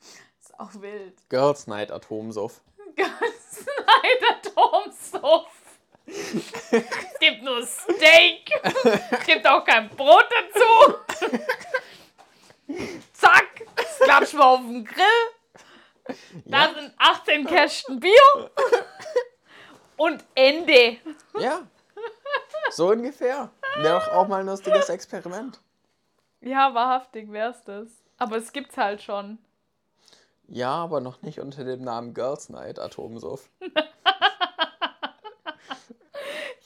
das 0.00 0.50
ist 0.50 0.58
auch 0.58 0.74
wild. 0.80 1.16
Girls 1.28 1.66
Night 1.66 1.92
Atomsuff. 1.92 2.62
Girls 2.96 3.66
Night 3.66 4.46
Atomsuff. 4.46 5.50
es 6.06 7.18
gibt 7.20 7.42
nur 7.42 7.66
Steak. 7.66 8.50
Es 9.10 9.26
gibt 9.26 9.46
auch 9.46 9.64
kein 9.64 9.88
Brot 9.90 10.24
dazu. 10.30 11.28
Zack. 13.12 13.66
Klatschen 14.02 14.38
wir 14.38 14.46
auf 14.46 14.60
den 14.60 14.84
Grill. 14.84 16.14
Da 16.44 16.66
Ja. 16.68 16.74
sind 16.74 16.92
18 16.98 17.46
Kästen 17.46 18.00
Bier. 18.00 18.50
Und 19.96 20.24
Ende. 20.34 20.98
Ja. 21.38 21.62
So 22.70 22.88
ungefähr. 22.90 23.50
Wäre 23.76 23.98
doch 24.00 24.08
auch 24.12 24.28
mal 24.28 24.40
ein 24.40 24.46
lustiges 24.46 24.88
Experiment. 24.88 25.60
Ja, 26.40 26.74
wahrhaftig 26.74 27.30
wär's 27.32 27.62
das. 27.64 27.88
Aber 28.18 28.36
es 28.36 28.52
gibt's 28.52 28.76
halt 28.76 29.02
schon. 29.02 29.38
Ja, 30.48 30.70
aber 30.70 31.00
noch 31.00 31.22
nicht 31.22 31.40
unter 31.40 31.64
dem 31.64 31.82
Namen 31.82 32.14
Girls 32.14 32.48
Night 32.50 32.78
Atomsuff. 32.78 33.48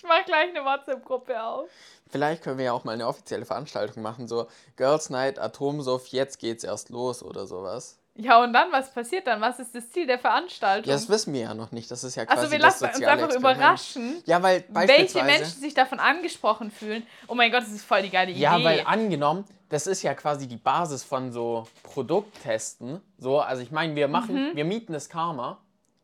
Ich 0.03 0.09
mach 0.09 0.25
gleich 0.25 0.49
eine 0.49 0.65
WhatsApp-Gruppe 0.65 1.43
auf. 1.43 1.69
Vielleicht 2.09 2.43
können 2.43 2.57
wir 2.57 2.65
ja 2.65 2.73
auch 2.73 2.85
mal 2.85 2.93
eine 2.93 3.07
offizielle 3.07 3.45
Veranstaltung 3.45 4.03
machen, 4.03 4.27
so 4.29 4.47
Girls 4.77 5.11
Night 5.11 5.39
Atomsuff, 5.39 6.07
jetzt 6.07 6.39
geht's 6.39 6.65
erst 6.65 6.89
los 6.89 7.23
oder 7.23 7.47
sowas. 7.47 7.99
Ja, 8.15 8.43
und 8.43 8.55
dann, 8.55 8.73
was 8.73 8.93
passiert 8.95 9.27
dann? 9.27 9.43
Was 9.43 9.59
ist 9.61 9.75
das 9.75 9.91
Ziel 9.91 10.07
der 10.07 10.19
Veranstaltung? 10.19 10.89
Ja, 10.89 10.95
das 10.97 11.11
wissen 11.11 11.35
wir 11.35 11.43
ja 11.43 11.55
noch 11.55 11.71
nicht. 11.71 11.91
Das 11.91 12.03
ist 12.03 12.15
ja 12.17 12.25
quasi 12.25 12.39
also 12.41 12.51
wir 12.51 12.59
lassen 12.59 12.85
uns 12.87 12.95
einfach 13.03 13.27
Experiment. 13.27 13.41
überraschen, 13.41 14.23
Ja, 14.25 14.43
weil 14.43 14.65
welche. 14.71 15.23
Menschen 15.23 15.61
sich 15.61 15.75
davon 15.75 16.01
angesprochen 16.01 16.71
fühlen. 16.71 17.07
Oh 17.29 17.35
mein 17.35 17.53
Gott, 17.53 17.63
das 17.63 17.71
ist 17.73 17.85
voll 17.85 18.01
die 18.03 18.11
geile 18.11 18.31
Idee. 18.33 18.41
Ja, 18.41 18.63
weil 18.65 18.83
angenommen, 18.87 19.45
das 19.69 19.87
ist 19.87 20.03
ja 20.03 20.15
quasi 20.15 20.49
die 20.49 20.57
Basis 20.57 21.05
von 21.05 21.31
so 21.31 21.67
Produkttesten. 21.83 23.01
So, 23.19 23.39
also 23.41 23.63
ich 23.63 23.71
meine, 23.71 23.95
wir 23.95 24.09
machen, 24.09 24.51
Mhm. 24.51 24.57
wir 24.57 24.65
mieten 24.65 24.93
das 24.95 25.09
Karma 25.09 25.59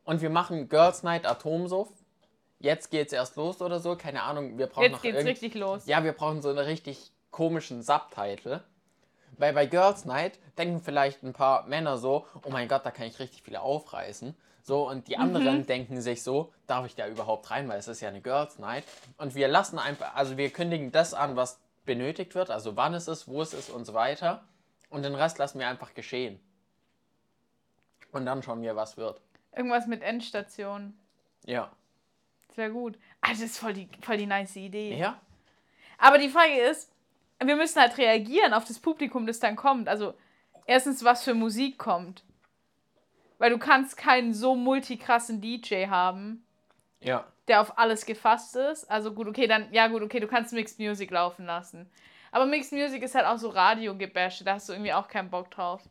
und 0.05 0.21
wir 0.23 0.31
machen 0.31 0.69
Girls 0.69 1.03
Night 1.03 1.27
Atomsuff. 1.27 1.89
Jetzt 2.67 2.91
geht's 2.91 3.13
erst 3.13 3.37
los 3.37 3.63
oder 3.63 3.79
so, 3.79 3.95
keine 3.97 4.23
Ahnung. 4.25 4.59
Wir 4.59 4.67
brauchen 4.67 4.83
Jetzt 4.83 4.93
noch 4.93 5.03
geht's 5.03 5.15
irgend- 5.19 5.31
richtig 5.31 5.55
los. 5.55 5.87
Ja, 5.87 6.03
wir 6.03 6.13
brauchen 6.13 6.43
so 6.43 6.49
einen 6.49 6.59
richtig 6.59 7.13
komischen 7.31 7.83
Subtitle. 7.83 8.63
Weil 9.39 9.53
bei 9.53 9.67
Girls 9.67 10.05
Night 10.05 10.39
denken 10.59 10.81
vielleicht 10.81 11.23
ein 11.23 11.33
paar 11.33 11.67
Männer 11.67 11.97
so, 11.99 12.27
oh 12.43 12.51
mein 12.51 12.69
Gott, 12.69 12.85
da 12.85 12.91
kann 12.91 13.07
ich 13.07 13.19
richtig 13.21 13.43
viele 13.43 13.61
aufreißen. 13.61 14.35
So, 14.63 14.89
und 14.89 15.07
die 15.09 15.17
anderen 15.17 15.59
Mhm. 15.59 15.67
denken 15.67 16.01
sich 16.01 16.23
so, 16.25 16.53
darf 16.67 16.87
ich 16.87 16.97
da 16.97 17.07
überhaupt 17.07 17.51
rein, 17.53 17.69
weil 17.69 17.79
es 17.79 17.87
ist 17.87 18.01
ja 18.01 18.09
eine 18.09 18.21
Girls 18.21 18.59
Night. 18.59 18.83
Und 19.19 19.35
wir 19.37 19.47
lassen 19.47 19.79
einfach, 19.79 20.15
also 20.17 20.37
wir 20.37 20.51
kündigen 20.51 20.91
das 20.91 21.15
an, 21.15 21.37
was 21.37 21.61
benötigt 21.85 22.35
wird, 22.35 22.51
also 22.51 22.77
wann 22.77 22.95
es 22.95 23.07
ist, 23.07 23.29
wo 23.29 23.43
es 23.43 23.55
ist 23.55 23.71
und 23.71 23.85
so 23.85 23.95
weiter. 23.95 24.43
Und 24.91 25.03
den 25.05 25.15
Rest 25.15 25.39
lassen 25.39 25.61
wir 25.61 25.69
einfach 25.69 25.95
geschehen. 25.95 26.41
Und 28.13 28.27
dann 28.27 28.43
schauen 28.43 28.63
wir, 28.63 28.75
was 28.77 28.97
wird. 28.97 29.21
Irgendwas 29.55 29.87
mit 29.87 30.03
Endstation. 30.03 30.99
Ja. 31.45 31.71
Das 32.57 32.63
wäre 32.63 32.73
gut. 32.73 32.97
Ah, 33.21 33.33
das 33.33 33.41
ist 33.41 33.59
voll 33.59 33.75
die, 33.75 33.87
voll 34.01 34.17
die 34.17 34.25
nice 34.25 34.57
Idee. 34.57 34.97
Ja? 34.97 35.21
Aber 35.99 36.17
die 36.17 36.31
Frage 36.31 36.59
ist, 36.59 36.91
wir 37.45 37.55
müssen 37.55 37.79
halt 37.79 37.99
reagieren 37.99 38.55
auf 38.55 38.65
das 38.65 38.79
Publikum, 38.79 39.27
das 39.27 39.41
dann 39.41 39.57
kommt. 39.57 39.91
Also, 39.91 40.15
erstens, 40.65 41.05
was 41.05 41.23
für 41.23 41.35
Musik 41.35 41.77
kommt. 41.77 42.25
Weil 43.37 43.51
du 43.51 43.59
kannst 43.59 43.99
keinen 43.99 44.33
so 44.33 44.55
multikrassen 44.55 45.43
DJ 45.43 45.89
haben, 45.89 46.47
Ja. 47.01 47.27
der 47.47 47.61
auf 47.61 47.77
alles 47.79 48.07
gefasst 48.07 48.57
ist. 48.57 48.91
Also 48.91 49.13
gut, 49.13 49.29
okay, 49.29 49.47
dann, 49.47 49.71
ja 49.71 49.89
gut, 49.89 50.01
okay, 50.01 50.19
du 50.21 50.27
kannst 50.27 50.55
Mixed 50.55 50.79
Music 50.79 51.11
laufen 51.11 51.45
lassen. 51.45 51.91
Aber 52.33 52.47
Mixed 52.47 52.73
Music 52.73 53.03
ist 53.03 53.15
halt 53.15 53.27
auch 53.27 53.37
so 53.37 53.51
Radiogebäsche, 53.51 54.45
da 54.45 54.55
hast 54.55 54.71
du 54.71 54.73
irgendwie 54.73 54.95
auch 54.95 55.09
keinen 55.09 55.29
Bock 55.29 55.51
drauf. 55.51 55.83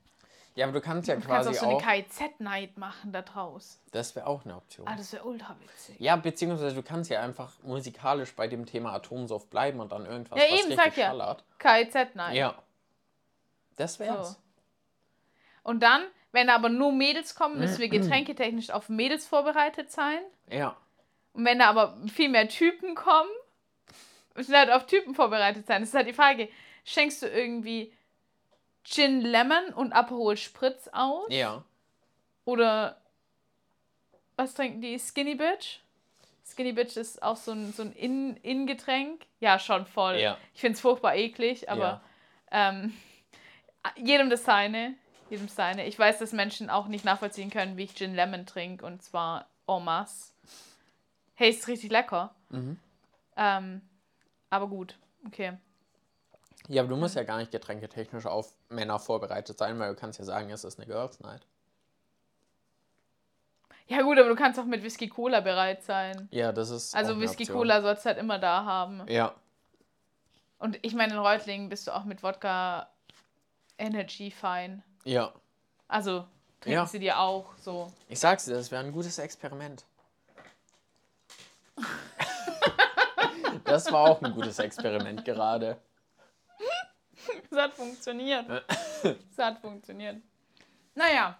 Ja, 0.55 0.65
aber 0.65 0.73
du 0.73 0.81
kannst 0.81 1.09
ja 1.09 1.15
Du 1.15 1.21
kannst 1.21 1.47
quasi 1.49 1.49
auch 1.49 1.69
so 1.69 1.75
auch. 1.77 1.85
eine 1.85 2.03
KIZ-Night 2.03 2.77
machen 2.77 3.11
da 3.11 3.21
draus. 3.21 3.81
Das 3.91 4.15
wäre 4.15 4.25
auch 4.25 4.45
eine 4.45 4.55
Option. 4.55 4.87
Ah, 4.87 4.95
das 4.95 5.11
wäre 5.11 5.25
ultra 5.25 5.55
witzig. 5.59 5.99
Ja, 5.99 6.15
beziehungsweise 6.15 6.73
du 6.73 6.81
kannst 6.81 7.11
ja 7.11 7.21
einfach 7.21 7.51
musikalisch 7.63 8.33
bei 8.35 8.47
dem 8.47 8.65
Thema 8.65 8.93
Atomsoft 8.93 9.49
bleiben 9.49 9.81
und 9.81 9.91
dann 9.91 10.05
irgendwas, 10.05 10.39
Ja, 10.39 10.45
was 10.45 10.59
eben, 10.59 10.71
richtig 10.79 10.95
sag 10.95 10.97
ja. 10.97 11.37
KIZ-Night. 11.59 12.35
Ja. 12.35 12.55
Das 13.75 13.99
wär's. 13.99 14.31
So. 14.31 14.37
Und 15.63 15.83
dann, 15.83 16.03
wenn 16.31 16.49
aber 16.49 16.69
nur 16.69 16.93
Mädels 16.93 17.35
kommen, 17.35 17.59
müssen 17.59 17.79
wir 17.79 17.89
getränketechnisch 17.89 18.69
auf 18.69 18.87
Mädels 18.87 19.27
vorbereitet 19.27 19.91
sein. 19.91 20.19
Ja. 20.49 20.77
Und 21.33 21.43
wenn 21.43 21.59
da 21.59 21.69
aber 21.69 21.97
viel 22.07 22.29
mehr 22.29 22.47
Typen 22.47 22.95
kommen, 22.95 23.29
müssen 24.35 24.51
wir 24.51 24.59
halt 24.59 24.71
auf 24.71 24.85
Typen 24.85 25.15
vorbereitet 25.15 25.67
sein. 25.67 25.81
Das 25.81 25.89
ist 25.89 25.95
halt 25.95 26.07
die 26.07 26.13
Frage, 26.13 26.47
schenkst 26.85 27.23
du 27.23 27.27
irgendwie 27.27 27.91
Gin 28.85 29.21
Lemon 29.21 29.73
und 29.75 29.91
Aperol 29.93 30.37
Spritz 30.37 30.87
aus? 30.93 31.27
Ja. 31.29 31.63
Oder 32.45 33.01
was 34.37 34.53
trinken 34.53 34.79
die? 34.81 34.97
Skinny 34.99 35.35
Bitch? 35.35 35.79
Skinny 36.45 36.71
Bitch 36.73 36.95
ist 36.95 37.21
auch 37.23 37.35
so 37.37 37.51
ein, 37.51 37.73
so 37.73 37.81
ein 37.81 37.91
In- 37.93 38.37
In-Getränk. 38.37 39.25
ja, 39.39 39.57
schon 39.59 39.85
voll. 39.87 40.17
Ja. 40.17 40.37
Ich 40.53 40.61
finde 40.61 40.75
es 40.75 40.81
furchtbar 40.81 41.15
eklig, 41.15 41.69
aber 41.69 42.01
ähm, 42.51 42.95
jedem 43.97 44.29
das 44.29 44.43
seine. 44.45 44.93
Jedem 45.31 45.47
seine. 45.47 45.87
Ich 45.87 45.97
weiß, 45.97 46.19
dass 46.19 46.31
Menschen 46.33 46.69
auch 46.69 46.87
nicht 46.87 47.03
nachvollziehen 47.03 47.49
können, 47.49 47.77
wie 47.77 47.83
ich 47.85 47.95
Gin 47.95 48.13
Lemon 48.13 48.45
trinke 48.45 48.85
und 48.85 49.01
zwar 49.01 49.47
en 49.67 49.83
masse. 49.83 50.33
Hey, 51.33 51.49
ist 51.49 51.67
richtig 51.67 51.89
lecker. 51.91 52.33
Mhm. 52.49 52.79
Ähm, 53.35 53.81
aber 54.51 54.67
gut, 54.67 54.95
okay. 55.25 55.53
Ja, 56.67 56.81
aber 56.81 56.89
du 56.89 56.95
musst 56.95 57.15
ja 57.15 57.23
gar 57.23 57.37
nicht 57.37 57.51
getränketechnisch 57.51 58.25
auf 58.25 58.53
Männer 58.69 58.99
vorbereitet 58.99 59.57
sein, 59.57 59.77
weil 59.79 59.93
du 59.93 59.99
kannst 59.99 60.19
ja 60.19 60.25
sagen, 60.25 60.49
es 60.49 60.63
ist 60.63 60.79
eine 60.79 60.87
Girls 60.87 61.19
Night. 61.19 61.45
Ja 63.87 64.01
gut, 64.01 64.17
aber 64.17 64.29
du 64.29 64.35
kannst 64.35 64.59
auch 64.59 64.65
mit 64.65 64.81
Whisky 64.83 65.07
Cola 65.07 65.41
bereit 65.41 65.83
sein. 65.83 66.27
Ja, 66.31 66.51
das 66.51 66.71
ist. 66.71 66.95
Also 66.95 67.19
Whisky. 67.19 67.45
Cola 67.45 67.81
sollst 67.81 68.03
du 68.03 68.09
halt 68.09 68.17
immer 68.17 68.39
da 68.39 68.65
haben. 68.65 69.07
Ja. 69.07 69.35
Und 70.57 70.79
ich 70.81 70.95
meine, 70.95 71.13
in 71.13 71.19
Reutlingen 71.19 71.69
bist 71.69 71.85
du 71.85 71.95
auch 71.95 72.03
mit 72.03 72.23
Wodka 72.23 72.89
Energy 73.77 74.31
fein. 74.31 74.81
Ja. 75.03 75.33
Also 75.87 76.25
trinken 76.61 76.79
Ja. 76.79 76.85
sie 76.87 76.97
dir 76.99 77.19
auch 77.19 77.45
so. 77.57 77.91
Ich 78.09 78.19
sag's 78.19 78.45
dir, 78.45 78.55
das 78.55 78.71
wäre 78.71 78.83
ein 78.83 78.91
gutes 78.91 79.19
Experiment. 79.19 79.85
das 83.65 83.91
war 83.91 84.09
auch 84.09 84.21
ein 84.23 84.33
gutes 84.33 84.57
Experiment 84.57 85.23
gerade. 85.25 85.77
Es 87.51 87.57
hat 87.57 87.73
funktioniert. 87.73 88.45
Es 89.03 89.37
hat 89.37 89.59
funktioniert. 89.59 90.17
Naja. 90.95 91.37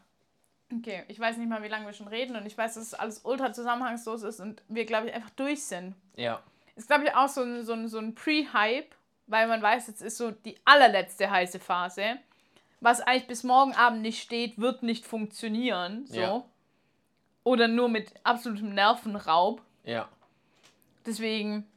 Okay, 0.74 1.04
ich 1.08 1.20
weiß 1.20 1.38
nicht 1.38 1.48
mal, 1.48 1.62
wie 1.64 1.68
lange 1.68 1.86
wir 1.86 1.94
schon 1.94 2.08
reden 2.08 2.36
und 2.36 2.46
ich 2.46 2.58
weiß, 2.58 2.74
dass 2.74 2.84
es 2.84 2.94
alles 2.94 3.22
ultra 3.24 3.54
zusammenhangslos 3.54 4.24
ist 4.24 4.40
und 4.40 4.64
wir, 4.68 4.86
glaube 4.86 5.08
ich, 5.08 5.14
einfach 5.14 5.30
durch 5.32 5.64
sind. 5.64 5.96
Ja. 6.16 6.42
Ist, 6.76 6.88
glaube 6.88 7.06
ich, 7.06 7.16
auch 7.16 7.30
so 7.30 7.44
ein, 7.44 7.64
so 7.64 7.74
ein, 7.74 7.88
so 7.88 8.00
ein 8.00 8.16
Pre-Hype, 8.16 8.94
weil 9.28 9.48
man 9.48 9.62
weiß, 9.62 9.88
jetzt 9.88 10.02
ist 10.02 10.18
so 10.18 10.32
die 10.32 10.58
allerletzte 10.66 11.30
heiße 11.30 11.60
Phase. 11.60 12.18
Was 12.82 13.02
eigentlich 13.02 13.28
bis 13.28 13.44
morgen 13.44 13.74
Abend 13.74 14.02
nicht 14.02 14.22
steht, 14.22 14.60
wird 14.60 14.84
nicht 14.84 15.06
funktionieren. 15.06 16.06
So. 16.08 16.20
Ja. 16.20 16.46
Oder 17.44 17.68
nur 17.68 17.88
mit 17.88 18.14
absolutem 18.24 18.74
Nervenraub. 18.74 19.62
Ja. 19.84 20.10
Deswegen, 21.06 21.68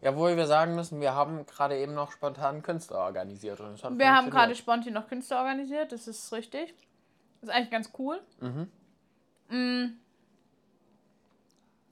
Ja, 0.00 0.16
wo 0.16 0.26
wir 0.26 0.46
sagen 0.46 0.74
müssen, 0.74 1.00
wir 1.00 1.14
haben 1.14 1.44
gerade 1.46 1.76
eben 1.76 1.94
noch 1.94 2.12
spontan 2.12 2.62
Künstler 2.62 2.98
organisiert. 2.98 3.60
Und 3.60 3.74
es 3.74 3.82
wir 3.82 4.14
haben 4.14 4.30
gerade 4.30 4.54
spontan 4.54 4.92
noch 4.92 5.08
Künstler 5.08 5.38
organisiert, 5.38 5.92
das 5.92 6.06
ist 6.06 6.32
richtig. 6.32 6.74
Das 7.40 7.50
ist 7.50 7.54
eigentlich 7.54 7.70
ganz 7.70 7.92
cool. 7.98 8.20
Mhm. 8.40 8.70
Mm. 9.48 9.98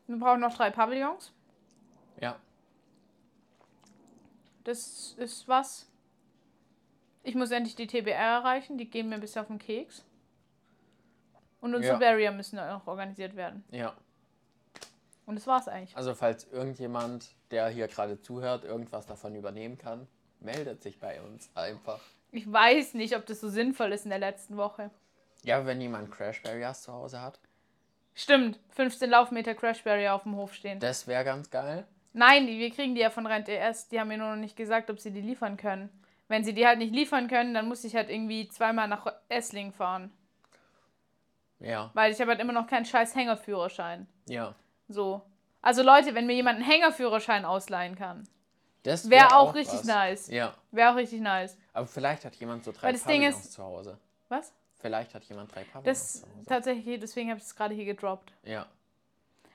Wir 0.06 0.16
brauchen 0.18 0.40
noch 0.40 0.54
drei 0.54 0.70
Pavillons. 0.70 1.32
Ja. 2.20 2.36
Das 4.64 5.14
ist 5.18 5.48
was. 5.48 5.88
Ich 7.24 7.34
muss 7.34 7.50
endlich 7.50 7.74
die 7.74 7.88
TBR 7.88 8.14
erreichen, 8.14 8.78
die 8.78 8.88
gehen 8.88 9.08
mir 9.08 9.16
ein 9.16 9.20
bisschen 9.20 9.42
auf 9.42 9.48
den 9.48 9.58
Keks. 9.58 10.04
Und 11.60 11.74
unsere 11.74 11.94
Ja. 11.94 11.98
Barrier 11.98 12.30
müssen 12.30 12.58
auch 12.58 12.78
noch 12.78 12.86
organisiert 12.86 13.34
werden. 13.34 13.64
Ja. 13.70 13.94
Und 15.26 15.34
das 15.34 15.46
war's 15.46 15.68
eigentlich. 15.68 15.96
Also, 15.96 16.14
falls 16.14 16.44
irgendjemand, 16.50 17.34
der 17.50 17.68
hier 17.68 17.88
gerade 17.88 18.20
zuhört, 18.22 18.64
irgendwas 18.64 19.06
davon 19.06 19.34
übernehmen 19.34 19.76
kann, 19.76 20.06
meldet 20.40 20.82
sich 20.82 20.98
bei 21.00 21.20
uns 21.20 21.50
einfach. 21.54 22.00
Ich 22.30 22.50
weiß 22.50 22.94
nicht, 22.94 23.16
ob 23.16 23.26
das 23.26 23.40
so 23.40 23.48
sinnvoll 23.48 23.92
ist 23.92 24.04
in 24.04 24.10
der 24.10 24.18
letzten 24.18 24.56
Woche. 24.56 24.90
Ja, 25.42 25.66
wenn 25.66 25.80
jemand 25.80 26.10
Crash 26.10 26.42
Barriers 26.42 26.82
zu 26.82 26.92
Hause 26.92 27.20
hat, 27.20 27.38
Stimmt, 28.18 28.58
15 28.70 29.10
Laufmeter 29.10 29.54
Crash 29.54 29.84
Barrier 29.84 30.14
auf 30.14 30.22
dem 30.22 30.36
Hof 30.36 30.54
stehen. 30.54 30.80
das 30.80 31.06
wäre 31.06 31.22
ganz 31.22 31.50
geil. 31.50 31.86
Nein, 32.14 32.46
wir 32.46 32.70
kriegen 32.70 32.94
die 32.94 33.02
ja 33.02 33.10
von 33.10 33.26
Rent 33.26 33.46
ES. 33.46 33.88
Die 33.88 34.00
haben 34.00 34.08
mir 34.08 34.16
nur 34.16 34.30
noch 34.30 34.40
nicht 34.40 34.56
gesagt, 34.56 34.88
ob 34.88 34.98
sie 34.98 35.10
die 35.10 35.20
liefern 35.20 35.58
können. 35.58 35.90
Wenn 36.26 36.42
sie 36.42 36.54
die 36.54 36.66
halt 36.66 36.78
nicht 36.78 36.94
liefern 36.94 37.28
können, 37.28 37.52
dann 37.52 37.68
muss 37.68 37.84
ich 37.84 37.94
halt 37.94 38.08
irgendwie 38.08 38.48
zweimal 38.48 38.88
nach 38.88 39.06
Esslingen 39.28 39.74
fahren. 39.74 40.10
Ja. 41.60 41.90
Weil 41.92 42.10
ich 42.10 42.18
habe 42.18 42.30
halt 42.30 42.40
immer 42.40 42.54
noch 42.54 42.66
keinen 42.66 42.86
scheiß 42.86 43.14
Hängerführerschein. 43.14 44.06
Ja. 44.26 44.54
So. 44.88 45.22
Also 45.62 45.82
Leute, 45.82 46.14
wenn 46.14 46.26
mir 46.26 46.34
jemand 46.34 46.60
einen 46.60 46.68
Hängerführerschein 46.70 47.44
ausleihen 47.44 47.96
kann, 47.96 48.28
Das 48.84 49.10
wäre 49.10 49.30
wär 49.30 49.36
auch 49.36 49.54
richtig 49.54 49.80
was. 49.80 49.84
nice. 49.84 50.28
Ja. 50.28 50.54
Wäre 50.70 50.92
auch 50.92 50.96
richtig 50.96 51.20
nice. 51.20 51.56
Aber 51.72 51.86
vielleicht 51.86 52.24
hat 52.24 52.36
jemand 52.36 52.64
so 52.64 52.72
drei 52.72 52.92
Pavillons 52.92 53.36
ist- 53.44 53.52
zu 53.52 53.62
Hause. 53.62 53.98
Was? 54.28 54.52
Vielleicht 54.78 55.14
hat 55.14 55.24
jemand 55.24 55.52
drei 55.54 55.64
Pavillons 55.64 55.84
Das 55.98 56.20
zu 56.20 56.26
Hause. 56.28 56.46
tatsächlich, 56.46 57.00
deswegen 57.00 57.30
habe 57.30 57.38
ich 57.38 57.44
es 57.46 57.56
gerade 57.56 57.74
hier 57.74 57.84
gedroppt. 57.86 58.32
Ja. 58.44 58.66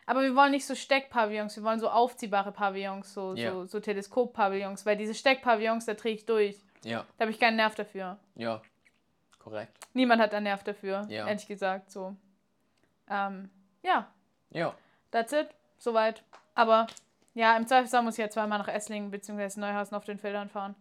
Aber 0.06 0.24
wir 0.24 0.36
wollen 0.36 0.52
nicht 0.52 0.66
so 0.66 0.76
Steckpavillons, 0.76 1.56
wir 1.56 1.64
wollen 1.64 1.80
so 1.80 1.90
aufziehbare 1.90 2.52
Pavillons, 2.52 3.14
so, 3.14 3.34
Ja. 3.36 3.52
so, 3.54 3.66
so 3.66 3.80
Teleskoppavillons, 3.80 4.86
weil 4.86 4.98
diese 4.98 5.14
Steckpavillons, 5.14 5.86
da 5.86 5.94
drehe 5.94 6.14
ich 6.16 6.26
durch. 6.26 6.58
Ja. 6.84 7.06
Da 7.18 7.22
habe 7.24 7.32
ich 7.32 7.40
keinen 7.40 7.56
Nerv 7.56 7.76
dafür. 7.76 8.18
Ja. 8.36 8.62
Korrekt. 9.40 9.78
Niemand 9.94 10.22
hat 10.22 10.34
einen 10.34 10.44
Nerv 10.46 10.64
dafür, 10.64 11.06
Ja. 11.08 11.28
ehrlich 11.28 11.48
gesagt. 11.48 11.92
So. 11.92 12.16
Ähm, 13.10 13.50
ja, 13.84 14.12
Ja. 14.50 14.76
That's 15.12 15.34
it. 15.34 15.50
Soweit. 15.78 16.24
Aber 16.56 16.88
ja, 17.34 17.56
im 17.58 17.66
Zweifelsfall 17.68 18.04
muss 18.04 18.16
ich 18.16 18.24
ja 18.24 18.30
zweimal 18.30 18.60
nach 18.60 18.68
Esslingen 18.68 19.12
bzw. 19.12 19.60
Neuhausen 19.60 19.96
auf 19.96 20.06
den 20.06 20.18
Feldern 20.18 20.50
fahren. 20.50 20.76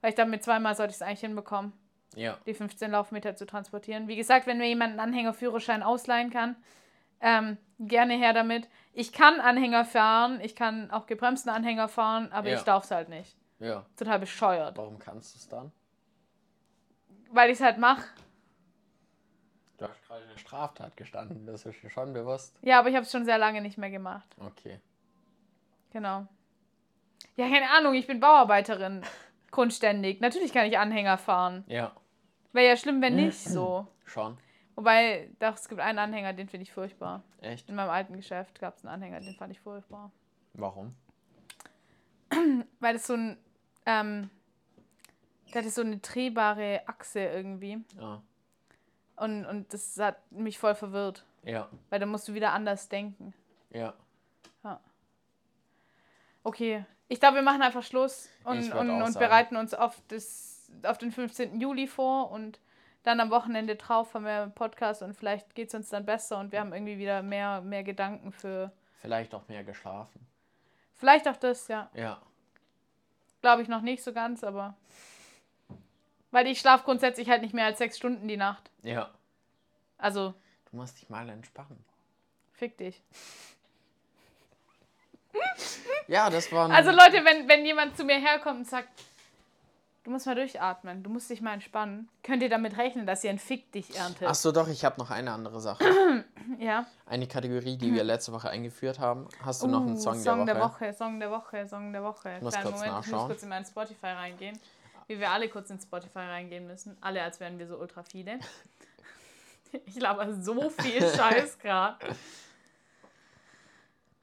Weil 0.00 0.10
ich 0.10 0.16
glaube, 0.16 0.30
mit 0.30 0.44
zweimal 0.44 0.74
sollte 0.76 0.90
ich 0.90 0.96
es 0.96 1.02
eigentlich 1.02 1.20
hinbekommen, 1.20 1.72
Ja. 2.14 2.36
die 2.46 2.54
15 2.54 2.90
Laufmeter 2.90 3.34
zu 3.34 3.46
transportieren. 3.46 4.06
Wie 4.08 4.16
gesagt, 4.16 4.46
wenn 4.46 4.58
mir 4.58 4.68
jemand 4.68 4.90
einen 4.92 5.00
Anhängerführerschein 5.00 5.82
ausleihen 5.82 6.30
kann, 6.30 6.54
ähm, 7.20 7.56
gerne 7.78 8.14
her 8.14 8.32
damit. 8.34 8.68
Ich 8.92 9.12
kann 9.12 9.40
Anhänger 9.40 9.84
fahren, 9.84 10.40
ich 10.42 10.54
kann 10.54 10.90
auch 10.90 11.06
gebremsten 11.06 11.50
Anhänger 11.50 11.88
fahren, 11.88 12.30
aber 12.30 12.50
Ja. 12.50 12.56
ich 12.56 12.62
darf 12.62 12.84
es 12.84 12.90
halt 12.90 13.08
nicht. 13.08 13.36
Ja. 13.58 13.86
Total 13.96 14.18
bescheuert. 14.18 14.76
Warum 14.76 14.98
kannst 14.98 15.34
du 15.34 15.38
es 15.38 15.48
dann? 15.48 15.72
Weil 17.32 17.50
ich 17.50 17.56
es 17.58 17.64
halt 17.64 17.78
mache. 17.78 18.04
Du 19.78 19.86
hast 19.86 20.02
gerade 20.06 20.24
eine 20.24 20.38
Straftat 20.38 20.96
gestanden, 20.96 21.46
das 21.46 21.66
ist 21.66 21.82
dir 21.82 21.90
schon 21.90 22.12
bewusst. 22.12 22.56
Ja, 22.62 22.78
aber 22.78 22.88
ich 22.88 22.94
habe 22.94 23.04
es 23.04 23.12
schon 23.12 23.24
sehr 23.24 23.38
lange 23.38 23.60
nicht 23.60 23.76
mehr 23.78 23.90
gemacht. 23.90 24.34
Okay. 24.38 24.80
Genau. 25.92 26.26
Ja, 27.36 27.48
keine 27.48 27.70
Ahnung, 27.70 27.94
ich 27.94 28.06
bin 28.06 28.20
Bauarbeiterin. 28.20 29.02
Grundständig. 29.50 30.20
Natürlich 30.20 30.52
kann 30.52 30.66
ich 30.66 30.78
Anhänger 30.78 31.18
fahren. 31.18 31.64
Ja. 31.66 31.92
Wäre 32.52 32.68
ja 32.68 32.76
schlimm, 32.76 33.02
wenn 33.02 33.16
nicht 33.16 33.38
so. 33.38 33.86
Schon. 34.04 34.38
Wobei, 34.76 35.30
doch, 35.38 35.54
es 35.54 35.68
gibt 35.68 35.80
einen 35.80 35.98
Anhänger, 35.98 36.32
den 36.32 36.48
finde 36.48 36.62
ich 36.64 36.72
furchtbar. 36.72 37.22
Echt? 37.40 37.68
In 37.68 37.74
meinem 37.74 37.90
alten 37.90 38.14
Geschäft 38.16 38.60
gab 38.60 38.76
es 38.76 38.84
einen 38.84 38.94
Anhänger, 38.94 39.20
den 39.20 39.34
fand 39.34 39.52
ich 39.52 39.60
furchtbar. 39.60 40.10
Warum? 40.54 40.94
Weil 42.80 42.96
es 42.96 43.06
so 43.06 43.14
ein, 43.14 43.38
ähm, 43.86 44.30
Der 45.52 45.62
hatte 45.62 45.70
so 45.70 45.80
eine 45.82 45.98
drehbare 45.98 46.82
Achse 46.86 47.20
irgendwie. 47.20 47.84
Ja. 47.98 48.22
Und, 49.16 49.46
und 49.46 49.72
das 49.72 49.98
hat 49.98 50.30
mich 50.30 50.58
voll 50.58 50.74
verwirrt. 50.74 51.24
Ja. 51.42 51.68
Weil 51.90 52.00
da 52.00 52.06
musst 52.06 52.28
du 52.28 52.34
wieder 52.34 52.52
anders 52.52 52.88
denken. 52.88 53.32
Ja. 53.70 53.94
Okay, 56.46 56.84
ich 57.08 57.18
glaube, 57.18 57.34
wir 57.34 57.42
machen 57.42 57.60
einfach 57.60 57.82
Schluss 57.82 58.28
und, 58.44 58.72
und, 58.72 59.02
und 59.02 59.18
bereiten 59.18 59.56
uns 59.56 59.74
auf, 59.74 60.00
das, 60.06 60.70
auf 60.84 60.96
den 60.96 61.10
15. 61.10 61.60
Juli 61.60 61.88
vor 61.88 62.30
und 62.30 62.60
dann 63.02 63.18
am 63.18 63.30
Wochenende 63.30 63.74
drauf 63.74 64.14
haben 64.14 64.24
wir 64.24 64.42
einen 64.42 64.54
Podcast 64.54 65.02
und 65.02 65.14
vielleicht 65.14 65.56
geht 65.56 65.70
es 65.70 65.74
uns 65.74 65.88
dann 65.88 66.06
besser 66.06 66.38
und 66.38 66.52
wir 66.52 66.60
haben 66.60 66.72
irgendwie 66.72 66.98
wieder 66.98 67.22
mehr, 67.22 67.62
mehr 67.62 67.82
Gedanken 67.82 68.30
für. 68.30 68.70
Vielleicht 69.00 69.34
auch 69.34 69.48
mehr 69.48 69.64
geschlafen. 69.64 70.24
Vielleicht 70.94 71.26
auch 71.26 71.36
das, 71.36 71.66
ja. 71.66 71.90
Ja. 71.94 72.22
Glaube 73.40 73.62
ich 73.62 73.68
noch 73.68 73.82
nicht 73.82 74.04
so 74.04 74.12
ganz, 74.12 74.44
aber. 74.44 74.76
Weil 76.30 76.46
ich 76.46 76.58
schlafe 76.60 76.84
grundsätzlich 76.84 77.28
halt 77.30 77.42
nicht 77.42 77.54
mehr 77.54 77.64
als 77.66 77.78
sechs 77.78 77.96
Stunden 77.96 78.26
die 78.28 78.36
Nacht. 78.36 78.70
Ja. 78.82 79.10
Also, 79.98 80.34
Du 80.70 80.76
musst 80.76 81.00
dich 81.00 81.08
mal 81.08 81.28
entspannen. 81.28 81.82
fick 82.52 82.76
dich. 82.76 83.02
Ja, 86.08 86.30
das 86.30 86.50
war 86.52 86.70
Also 86.70 86.90
Leute, 86.90 87.24
wenn, 87.24 87.48
wenn 87.48 87.64
jemand 87.64 87.96
zu 87.96 88.04
mir 88.04 88.16
herkommt 88.18 88.58
und 88.60 88.66
sagt, 88.68 88.88
du 90.04 90.10
musst 90.10 90.26
mal 90.26 90.34
durchatmen, 90.34 91.02
du 91.02 91.10
musst 91.10 91.28
dich 91.30 91.40
mal 91.40 91.54
entspannen, 91.54 92.08
könnt 92.22 92.42
ihr 92.42 92.48
damit 92.48 92.76
rechnen, 92.78 93.06
dass 93.06 93.24
ihr 93.24 93.30
ein 93.30 93.38
Fick 93.38 93.70
dich 93.72 93.96
erntet. 93.96 94.28
Ach 94.28 94.34
so, 94.34 94.52
doch, 94.52 94.68
ich 94.68 94.84
habe 94.84 94.98
noch 94.98 95.10
eine 95.10 95.32
andere 95.32 95.60
Sache. 95.60 95.84
Ja. 96.60 96.86
Eine 97.06 97.26
Kategorie, 97.26 97.76
die 97.76 97.92
wir 97.92 98.04
letzte 98.04 98.32
Woche 98.32 98.48
eingeführt 98.48 99.00
haben. 99.00 99.26
Hast 99.44 99.62
du 99.64 99.66
noch 99.66 99.80
einen 99.80 99.96
Uh, 99.96 100.00
Song, 100.00 100.14
Song 100.20 100.46
der 100.46 100.60
Woche? 100.60 100.92
Song 100.94 101.18
der 101.18 101.28
Woche, 101.32 101.66
Song 101.66 101.92
der 101.92 102.04
Woche. 102.04 102.38
muss 102.40 102.54
Kleinen 102.54 102.70
kurz 102.70 102.76
Moment, 102.76 102.86
ich 102.86 102.92
muss 102.98 103.06
nachschauen. 103.10 103.26
kurz 103.28 103.42
in 103.42 103.48
meinen 103.48 103.64
Spotify 103.64 104.06
reingehen. 104.06 104.58
Wie 105.06 105.18
wir 105.20 105.30
alle 105.30 105.48
kurz 105.48 105.70
in 105.70 105.78
Spotify 105.78 106.18
reingehen 106.20 106.66
müssen. 106.66 106.96
Alle, 107.00 107.22
als 107.22 107.38
wären 107.40 107.58
wir 107.58 107.66
so 107.66 107.76
ultra 107.76 108.02
viele. 108.02 108.38
Ich 109.84 109.96
laber 109.96 110.32
so 110.32 110.70
viel 110.70 111.00
Scheiß 111.00 111.58
gerade. 111.58 112.16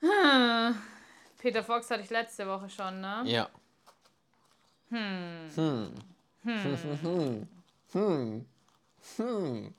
Peter 1.37 1.63
Fox 1.63 1.91
hatte 1.91 2.01
ich 2.01 2.09
letzte 2.09 2.47
Woche 2.47 2.69
schon, 2.69 3.01
ne? 3.01 3.21
Ja. 3.25 3.49
Hm. 4.89 5.49
Hm. 5.53 5.93
Hm. 6.43 7.47
Hm. 7.91 8.45
Hm. 9.17 9.73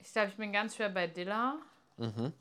Ich 0.00 0.12
glaube, 0.12 0.28
ich 0.28 0.36
bin 0.36 0.52
ganz 0.52 0.74
schwer 0.74 0.88
bei 0.88 1.06
Dilla. 1.06 1.56
Mhm. 1.96 2.32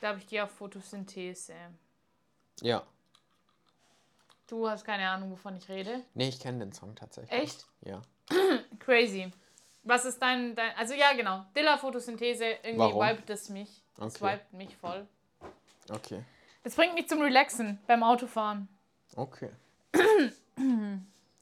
Ich 0.00 0.02
glaube, 0.02 0.18
ich 0.18 0.26
gehe 0.26 0.42
auf 0.42 0.50
Photosynthese. 0.52 1.52
Ja. 2.62 2.82
Du 4.46 4.66
hast 4.66 4.82
keine 4.82 5.06
Ahnung, 5.06 5.30
wovon 5.30 5.54
ich 5.58 5.68
rede. 5.68 6.02
Nee, 6.14 6.30
ich 6.30 6.40
kenne 6.40 6.60
den 6.60 6.72
Song 6.72 6.94
tatsächlich. 6.94 7.38
Echt? 7.38 7.66
Ja. 7.82 8.00
Crazy. 8.78 9.30
Was 9.82 10.06
ist 10.06 10.18
dein, 10.22 10.54
dein 10.54 10.74
also 10.78 10.94
ja 10.94 11.12
genau, 11.12 11.44
Dilla 11.54 11.76
Photosynthese, 11.76 12.46
irgendwie 12.62 12.78
Warum? 12.78 13.06
vibet 13.08 13.28
es 13.28 13.50
mich. 13.50 13.82
Es 13.98 14.16
Okay. 14.16 14.20
vibet 14.32 14.52
mich 14.54 14.74
voll. 14.74 15.06
Okay. 15.90 16.24
Das 16.64 16.74
bringt 16.74 16.94
mich 16.94 17.06
zum 17.06 17.20
Relaxen 17.20 17.78
beim 17.86 18.02
Autofahren. 18.02 18.68
Okay. 19.16 19.50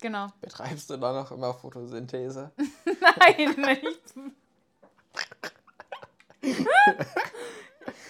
Genau. 0.01 0.29
Betreibst 0.41 0.91
du 0.91 0.97
da 0.97 1.13
noch 1.13 1.31
immer 1.31 1.55
Photosynthese? 1.55 2.51
Nein, 3.01 3.55
nicht. 3.61 4.15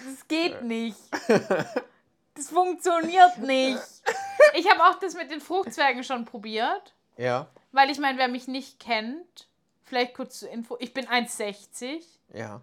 Das 0.06 0.28
geht 0.28 0.62
nicht. 0.62 0.98
Das 2.34 2.50
funktioniert 2.50 3.38
nicht. 3.38 3.82
Ich 4.54 4.70
habe 4.70 4.84
auch 4.84 5.00
das 5.00 5.14
mit 5.14 5.28
den 5.28 5.40
Fruchtzwergen 5.40 6.04
schon 6.04 6.24
probiert. 6.24 6.94
Ja. 7.16 7.48
Weil 7.72 7.90
ich 7.90 7.98
meine, 7.98 8.16
wer 8.16 8.28
mich 8.28 8.46
nicht 8.46 8.78
kennt, 8.78 9.48
vielleicht 9.82 10.14
kurz 10.14 10.38
zur 10.38 10.50
Info, 10.50 10.76
ich 10.78 10.94
bin 10.94 11.06
1,60. 11.08 12.00
Ja. 12.32 12.60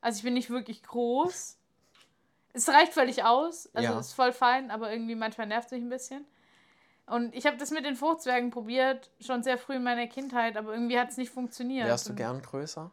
Also 0.00 0.18
ich 0.18 0.22
bin 0.22 0.34
nicht 0.34 0.48
wirklich 0.48 0.84
groß. 0.84 1.56
Es 2.52 2.68
reicht 2.68 2.94
völlig 2.94 3.24
aus. 3.24 3.68
Also 3.74 3.92
Ja. 3.94 3.98
ist 3.98 4.12
voll 4.12 4.32
fein, 4.32 4.70
aber 4.70 4.92
irgendwie 4.92 5.16
manchmal 5.16 5.48
nervt 5.48 5.66
es 5.66 5.72
mich 5.72 5.82
ein 5.82 5.88
bisschen. 5.90 6.24
Und 7.06 7.34
ich 7.34 7.46
habe 7.46 7.56
das 7.56 7.72
mit 7.72 7.84
den 7.84 7.96
Fruchtzwergen 7.96 8.50
probiert, 8.50 9.10
schon 9.18 9.42
sehr 9.42 9.58
früh 9.58 9.74
in 9.74 9.82
meiner 9.82 10.06
Kindheit, 10.06 10.56
aber 10.56 10.72
irgendwie 10.72 11.00
hat 11.00 11.10
es 11.10 11.16
nicht 11.16 11.32
funktioniert. 11.32 11.88
Wärst 11.88 12.08
du 12.08 12.14
gern 12.14 12.40
größer? 12.42 12.92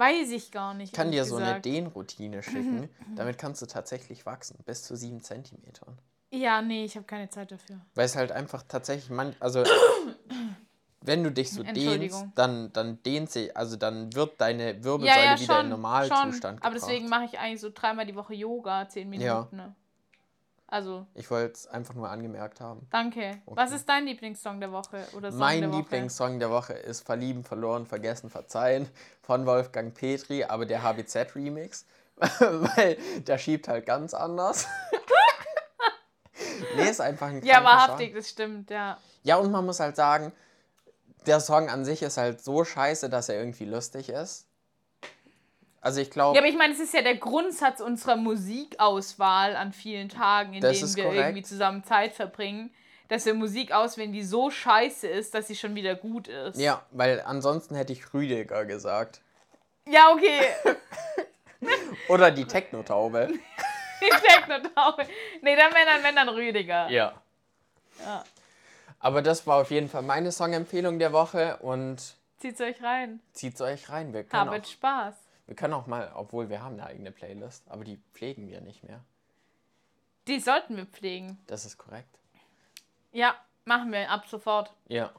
Weiß 0.00 0.30
ich 0.30 0.50
gar 0.50 0.72
nicht. 0.72 0.88
Ich 0.88 0.92
kann 0.94 1.12
dir 1.12 1.26
so 1.26 1.36
eine 1.36 1.44
gesagt. 1.44 1.66
Dehnroutine 1.66 2.42
schicken. 2.42 2.88
Damit 3.16 3.36
kannst 3.36 3.60
du 3.60 3.66
tatsächlich 3.66 4.24
wachsen. 4.24 4.58
Bis 4.64 4.82
zu 4.82 4.96
sieben 4.96 5.20
Zentimetern. 5.20 5.98
Ja, 6.30 6.62
nee, 6.62 6.84
ich 6.86 6.96
habe 6.96 7.04
keine 7.04 7.28
Zeit 7.28 7.52
dafür. 7.52 7.80
Weil 7.94 8.06
es 8.06 8.16
halt 8.16 8.32
einfach 8.32 8.62
tatsächlich 8.66 9.10
man, 9.10 9.36
also 9.40 9.62
wenn 11.02 11.22
du 11.22 11.30
dich 11.30 11.50
so 11.52 11.62
dehnst, 11.62 12.24
dann, 12.34 12.72
dann 12.72 13.02
dehnt 13.02 13.30
sie, 13.30 13.54
also 13.54 13.76
dann 13.76 14.14
wird 14.14 14.40
deine 14.40 14.72
Ja, 14.76 14.84
Wirbelsäule 14.84 15.24
ja, 15.24 15.40
wieder 15.40 15.54
in 15.56 15.60
schon. 15.62 15.68
Normalzustand 15.70 16.32
schon. 16.34 16.40
gebracht. 16.56 16.64
Aber 16.64 16.74
deswegen 16.74 17.08
mache 17.08 17.24
ich 17.24 17.38
eigentlich 17.38 17.60
so 17.60 17.70
dreimal 17.74 18.06
die 18.06 18.14
Woche 18.14 18.34
Yoga, 18.34 18.88
zehn 18.88 19.12
Ja. 19.14 19.34
Minuten. 19.40 19.56
Ne? 19.56 19.74
Also, 20.72 21.04
Ich 21.14 21.28
wollte 21.32 21.54
es 21.54 21.66
einfach 21.66 21.94
nur 21.94 22.08
angemerkt 22.08 22.60
haben. 22.60 22.86
danke. 22.90 23.42
Was 23.46 23.72
ist 23.72 23.88
dein 23.88 24.06
Lieblingssong 24.06 24.60
der 24.60 24.70
Woche? 24.70 25.04
Oder 25.16 25.30
Song 25.32 25.40
mein 25.40 25.60
der 25.62 25.70
Woche? 25.70 25.78
Lieblingssong 25.78 26.38
der 26.38 26.50
Woche 26.50 26.74
ist 26.74 27.00
Verlieben, 27.04 27.42
Verloren, 27.42 27.86
Vergessen, 27.86 28.30
Verzeihen 28.30 28.88
von 29.20 29.46
Wolfgang 29.46 29.92
Petri, 29.92 30.44
aber 30.44 30.66
der 30.66 30.82
HBZ-Remix, 30.84 31.86
weil 32.16 32.96
der 33.26 33.38
schiebt 33.38 33.66
halt 33.66 33.84
ganz 33.84 34.14
anders. 34.14 34.68
nee, 36.76 36.88
ist 36.88 37.00
einfach 37.00 37.28
ein 37.28 37.42
Ja, 37.44 37.64
wahrhaftig, 37.64 38.08
Song. 38.10 38.16
das 38.16 38.28
stimmt, 38.30 38.70
ja. 38.70 38.98
Ja, 39.22 39.36
und 39.36 39.50
man 39.50 39.66
muss 39.66 39.80
halt 39.80 39.96
sagen, 39.96 40.32
der 41.26 41.40
Song 41.40 41.68
an 41.68 41.84
sich 41.84 42.02
ist 42.02 42.16
halt 42.16 42.40
so 42.42 42.64
scheiße, 42.64 43.10
dass 43.10 43.28
er 43.28 43.36
irgendwie 43.36 43.64
lustig 43.66 44.08
ist. 44.08 44.46
Also 45.80 46.00
ich 46.00 46.10
glaube, 46.10 46.36
Ja, 46.36 46.42
aber 46.42 46.48
ich 46.50 46.56
meine, 46.58 46.74
es 46.74 46.80
ist 46.80 46.92
ja 46.92 47.02
der 47.02 47.16
Grundsatz 47.16 47.80
unserer 47.80 48.16
Musikauswahl 48.16 49.56
an 49.56 49.72
vielen 49.72 50.08
Tagen, 50.08 50.54
in 50.54 50.60
denen 50.60 50.74
wir 50.96 51.04
korrekt. 51.04 51.20
irgendwie 51.20 51.42
zusammen 51.42 51.84
Zeit 51.84 52.12
verbringen, 52.12 52.72
dass 53.08 53.24
wir 53.26 53.34
Musik 53.34 53.72
auswählen, 53.72 54.12
die 54.12 54.22
so 54.22 54.50
scheiße 54.50 55.08
ist, 55.08 55.34
dass 55.34 55.48
sie 55.48 55.56
schon 55.56 55.74
wieder 55.74 55.94
gut 55.94 56.28
ist. 56.28 56.58
ja, 56.58 56.82
weil 56.90 57.22
ansonsten 57.22 57.74
hätte 57.74 57.92
ich 57.92 58.12
Rüdiger 58.12 58.64
gesagt. 58.66 59.20
Ja, 59.88 60.10
okay. 60.12 60.40
Oder 62.08 62.30
die 62.30 62.44
Techno-Taube. 62.44 63.28
Die 64.02 64.08
Techno-Taube. 64.08 65.06
Nee, 65.42 65.56
dann 65.56 65.72
wenn 65.74 65.86
dann, 65.86 66.02
wenn 66.02 66.16
dann 66.16 66.28
Rüdiger. 66.30 66.88
Ja. 66.88 67.12
Ja. 68.02 68.24
Aber 68.98 69.20
das 69.20 69.46
war 69.46 69.56
auf 69.56 69.70
jeden 69.70 69.90
Fall 69.90 70.00
meine 70.00 70.32
Songempfehlung 70.32 70.98
der 70.98 71.12
Woche 71.12 71.58
und 71.58 72.14
Zieht's 72.38 72.62
euch 72.62 72.82
rein. 72.82 73.20
zieht's 73.34 73.60
euch 73.60 73.90
rein. 73.90 74.14
Wir 74.14 74.24
können, 74.24 74.40
Habet 74.48 74.64
auch, 74.64 74.68
Spaß. 74.70 75.14
Wir 75.50 75.56
können 75.56 75.74
auch 75.74 75.88
mal, 75.88 76.12
obwohl 76.14 76.48
wir 76.48 76.62
haben 76.62 76.74
eine 76.74 76.86
eigene 76.86 77.10
Playlist, 77.10 77.68
aber 77.68 77.82
die 77.82 78.00
pflegen 78.12 78.48
wir 78.48 78.60
nicht 78.60 78.84
mehr. 78.84 79.00
Die 80.28 80.38
sollten 80.38 80.76
wir 80.76 80.86
pflegen. 80.86 81.40
Das 81.48 81.64
ist 81.64 81.76
korrekt. 81.76 82.20
Ja, 83.10 83.34
machen 83.64 83.90
wir 83.90 84.08
ab 84.08 84.28
sofort. 84.28 84.72
Ja. 84.86 85.12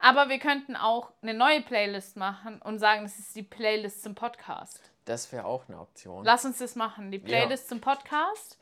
Aber 0.00 0.28
wir 0.28 0.40
könnten 0.40 0.74
auch 0.74 1.12
eine 1.22 1.32
neue 1.32 1.62
Playlist 1.62 2.16
machen 2.16 2.60
und 2.62 2.80
sagen, 2.80 3.04
das 3.04 3.20
ist 3.20 3.36
die 3.36 3.44
Playlist 3.44 4.02
zum 4.02 4.16
Podcast. 4.16 4.80
Das 5.04 5.30
wäre 5.30 5.44
auch 5.44 5.68
eine 5.68 5.78
Option. 5.78 6.24
Lass 6.24 6.44
uns 6.44 6.58
das 6.58 6.74
machen. 6.74 7.12
Die 7.12 7.20
Playlist 7.20 7.68
zum 7.68 7.80
Podcast. 7.80 8.58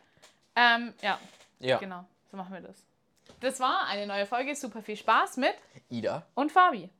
Ähm, 0.55 0.93
ja, 1.01 1.19
ja. 1.61 1.79
genau. 1.79 2.05
So 2.31 2.37
machen 2.37 2.53
wir 2.53 2.61
das. 2.61 2.85
Das 3.41 3.59
war 3.59 3.87
eine 3.87 4.07
neue 4.07 4.27
Folge. 4.27 4.55
Super 4.55 4.83
viel 4.83 4.97
Spaß 4.97 5.39
mit 5.39 5.55
Ida. 5.89 6.27
und 6.35 6.53
Fabi. 6.53 6.91